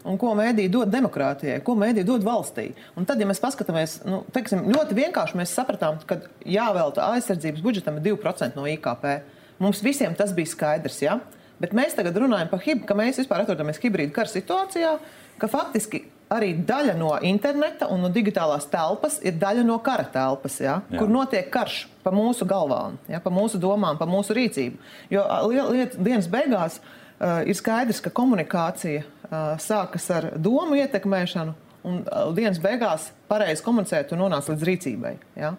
[0.05, 2.71] un ko mēdī dod demokrātijai, ko mēdī dod valstī.
[2.99, 8.01] Un tad, ja mēs paskatāmies, nu, teiksim, ļoti vienkārši mēs sapratām, ka jāvelta aizsardzības budžetam
[8.05, 9.09] 2% no IKP.
[9.63, 11.01] Mums visiem tas bija skaidrs.
[11.05, 11.19] Ja?
[11.63, 14.99] Bet mēs tagad runājam par hib, ka mēs vispār atrodamies hibrīda kara situācijā,
[15.41, 20.59] ka faktiski arī daļa no interneta un no digitālās telpas ir daļa no kara telpas,
[20.63, 20.79] ja?
[20.89, 20.99] Jā.
[20.99, 23.21] kur notiek karš pa mūsu galvām, ja?
[23.23, 24.81] pa mūsu domām, pa mūsu rīcību.
[25.15, 25.25] Jo
[25.73, 29.05] liet, dienas beigās uh, ir skaidrs, ka komunikācija
[29.63, 31.61] sākas ar domu ietekmēšanu.
[31.85, 31.99] Un
[32.33, 35.11] dienas beigās pareizi komunicēt un nonākt līdz rīcībai.
[35.37, 35.51] Ja?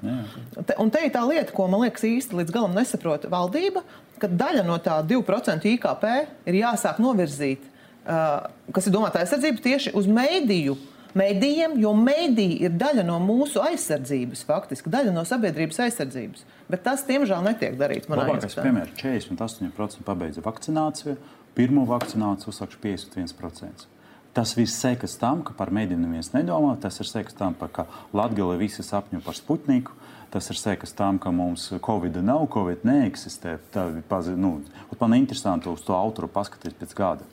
[0.57, 3.83] Te, un te ir tā lieta, ko man liekas īsti līdz galam nesaprot valdība,
[4.17, 6.07] ka daļa no tā 2% IKP
[6.49, 7.69] ir jāsāk novirzīt,
[8.07, 10.79] uh, kas ir domāta aizsardzība tieši uz mēdīju
[11.15, 16.43] mēdījiem, jo mēdīja ir daļa no mūsu aizsardzības, faktiski daļa no sabiedrības aizsardzības.
[16.71, 18.09] Bet tas, diemžēl, netiek darīts.
[18.11, 21.15] Labākais piemērs- 48% pabeidza vakcināciju,
[21.55, 23.91] pirmo vakcināciju uzsākšu 51%.
[24.35, 26.73] Tas viss sekas tam, ka par mēdīnu neviens nedomā.
[26.83, 29.95] Tas ir sekas tam, ka Latvijā visi sapņo par Sputniku.
[30.33, 33.55] Tas ir sekas tam, ka mums Covid nav, Covid neeksistē.
[33.71, 33.87] Tā,
[34.35, 34.57] nu,
[34.99, 37.29] man ir interesanti uz to autoru paskatīties pēc gada.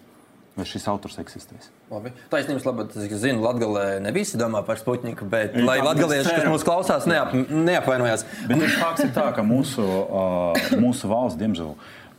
[0.52, 1.70] Vai šis autors eksistēs?
[1.88, 2.10] Labi.
[2.30, 6.66] Taisnības labāk, es zinu, Latvijā ne visi domā par Sputniku, bet lai Latvijas kas mūs
[6.66, 8.26] klausās, neap, neapvainojās.
[8.50, 11.72] Bet fakts ir tā, ka mūsu, uh, mūsu valsts, diemžēl,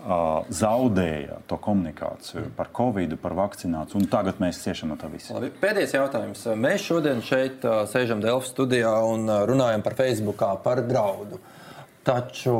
[0.03, 5.35] zaudēja to komunikāciju par covid, par vakcināciju, un tagad mēs ciešam no tā visa.
[5.37, 6.45] Labi, pēdējais jautājums.
[6.59, 11.39] Mēs šodien šeit sēžam Delfu studijā un runājam par Facebook, par draudu.
[12.03, 12.57] Taču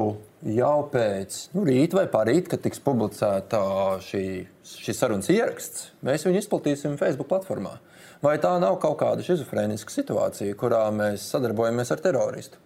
[0.48, 3.60] jau pēc nu, rīta vai parīt, kad tiks publicēta
[4.04, 4.24] šī,
[4.64, 7.76] šis sarunas ieraksts, mēs viņu izplatīsim Facebook platformā.
[8.24, 12.62] Vai tā nav kaut kāda schizofrēniska situācija, kurā mēs sadarbojamies ar teroristu?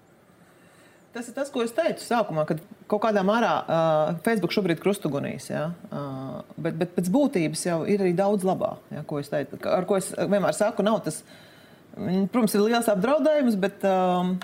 [1.18, 5.48] Tas ir tas, ko es teicu sākumā, kad kaut kādā mērā uh, Facebook šobrīd krustugunīs.
[5.50, 5.64] Ja?
[5.90, 9.58] Uh, bet, bet pēc būtības jau ir arī daudz labā, ja, ko es teicu.
[9.66, 11.24] Ar ko es vienmēr saku, nav tas,
[11.96, 14.36] protams, ir liels apdraudējums, bet um,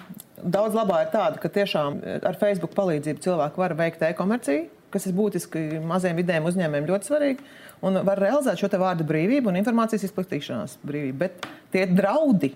[0.41, 4.65] daudz labā ir tāda, ka tiešām ar Facebook palīdzību cilvēki var veikt e-komerciju,
[4.97, 7.49] kas ir būtiski maziem vidējiem uzņēmējiem ļoti svarīgi.
[7.85, 11.21] Un var realizēt šo vārdu brīvību un informācijas izplatīšanās brīvību.
[11.21, 12.55] Bet tie draudi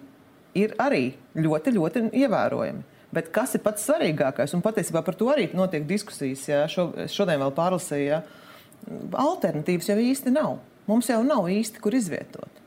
[0.57, 2.96] ir arī ļoti, ļoti ievērojami.
[3.17, 4.53] Bet kas ir pats svarīgākais?
[4.53, 6.43] Un patiesībā par to arī notiek diskusijas.
[6.45, 8.21] Jā, šo, šodien vēl pārlasīju, ja
[9.17, 10.59] alternatīvas jau īsti nav.
[10.87, 12.61] Mums jau nav īsti, kur izvietot.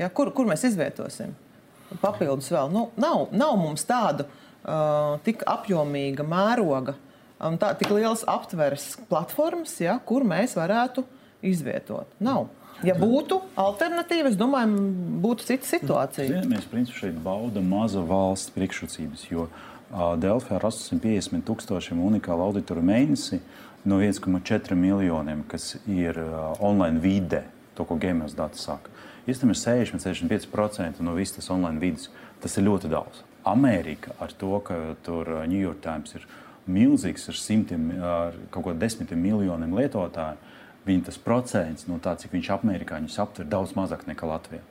[0.00, 1.34] Ja, kur, kur mēs izvietosim?
[2.00, 2.70] Papildus vēl.
[2.72, 6.96] Nu, nav, nav mums tāda uh, tik apjomīga mēroga,
[7.38, 11.04] um, tā, tik liels aptveres platformas, ja, kur mēs varētu
[11.46, 12.08] izvietot.
[12.22, 12.48] Nav.
[12.86, 14.78] Ja būtu alternatīva, es domāju,
[15.20, 16.40] būtu cita situācija.
[16.48, 19.50] Mēs principā šeit baudām maza valsts priekšrocības, jo
[19.90, 23.40] Delfā ar 850 tūkstošiem unikālu auditoru mēnesi
[23.88, 26.18] no 1,4 miljoniem, kas ir
[26.62, 27.42] online vide,
[27.74, 28.92] to, ko Gameos dati saka.
[29.26, 32.06] Īstenībā 60-65% no visas tas online vidas.
[32.40, 33.24] Tas ir ļoti daudz.
[33.50, 36.24] Amerika ar to, ka tur New York Times ir
[36.70, 40.38] milzīgs ar simtiem, ar kaut kādiem desmitiem miljoniem lietotāju
[40.86, 44.62] viņa tas procents no tā, cik viņš amerikāņus aptver, daudz mazāk nekā Latvijā.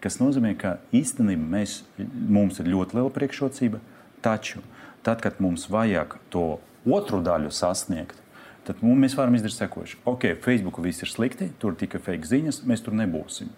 [0.00, 3.80] Tas nozīmē, ka īstenībā mēs, mums ir ļoti liela priekšrocība,
[4.22, 4.62] taču
[5.02, 8.18] tad, kad mums vajag to otru daļu sasniegt,
[8.66, 10.02] tad mēs varam izdarīt sekojuši.
[10.08, 13.50] Ok, Facebook viss ir slikti, tur tikai fake ziņas, mēs tur nebūsim.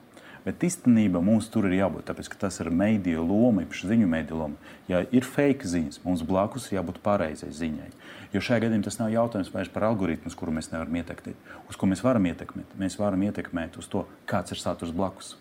[0.43, 4.39] Bet īstenībā mums tur ir jābūt, tāpēc ka tas ir mēdīju loma, īpaši ziņu mēdīju
[4.41, 4.73] loma.
[4.91, 7.93] Ja ir fake ziņas, mums blakus ir jābūt pareizai ziņai.
[8.35, 11.55] Jo šajā gadījumā tas nav jautājums vairs par algoritmu, kuru mēs nevaram ietekmēt.
[11.71, 12.75] Uz ko mēs varam ietekmēt?
[12.81, 15.37] Mēs varam ietekmēt uz to, kāds ir saturs blakus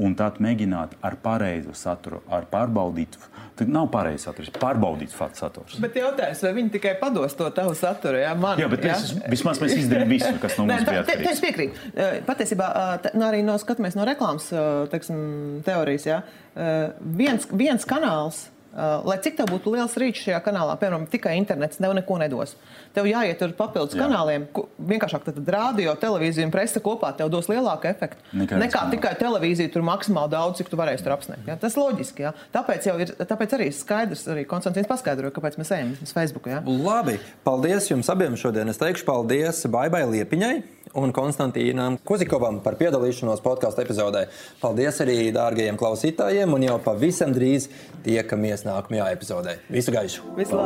[0.00, 3.20] un tad mēģināt ar pareizu saturu, ar pārbaudītu.
[3.58, 5.76] Tad nav pareizs saturs, pārbaudīts fakts saturs.
[5.82, 8.16] Bet jautājums, vai viņi tikai pados to tavu saturu?
[8.22, 8.96] Jā, man, jā bet jā?
[8.96, 11.34] Mēs, vismaz mēs izdarījām visu, kas no mums bija atkarīgs.
[11.34, 11.90] Es piekrītu.
[12.28, 12.70] Patiesībā
[13.12, 14.48] nu, arī no skatāmies no reklāmas
[14.94, 15.20] teiksim,
[15.68, 16.08] teorijas.
[16.08, 16.22] Jā.
[17.20, 21.92] Viens, viens kanāls lai cik tev būtu liels rīčs šajā kanālā, piemēram, tikai internets tev
[21.96, 22.54] neko nedos.
[22.96, 24.06] Tev jāiet uz papildus Jā.
[24.06, 24.46] kanāliem,
[24.92, 28.24] vienkāršāk tad rādio, televīzija un presa kopā tev dos lielāku efektu.
[28.32, 31.44] Nekā, nekā tikai televīzija tur maksimāli daudz, cik tu varēsi tur apsniegt.
[31.48, 31.58] Ja?
[31.60, 32.26] Tas loģiski.
[32.26, 32.34] Ja?
[32.54, 36.48] Tāpēc, ir, tāpēc arī skaidrs, arī Konstants paskaidroja, kāpēc mēs ejam uz Facebook.
[36.48, 36.62] Ja?
[36.64, 38.72] Labi, paldies jums abiem šodien.
[38.72, 40.54] Es teikšu paldies Baibai Liepiņai
[40.98, 44.26] un Konstantīnam Kuzikovam par piedalīšanos podkāstu epizodē.
[44.62, 47.68] Paldies arī dārgajiem klausītājiem, un jau pavisam drīz
[48.06, 49.58] tiekamies nākamajā epizodē.
[49.72, 50.36] Visu gaišu!
[50.38, 50.62] Vislabāk!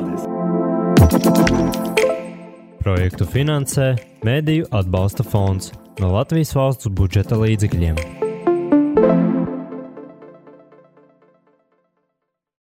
[2.87, 3.97] Projektu finansē
[4.27, 8.26] Mēdīju atbalsta fonds no Latvijas valsts budžeta līdzekļiem.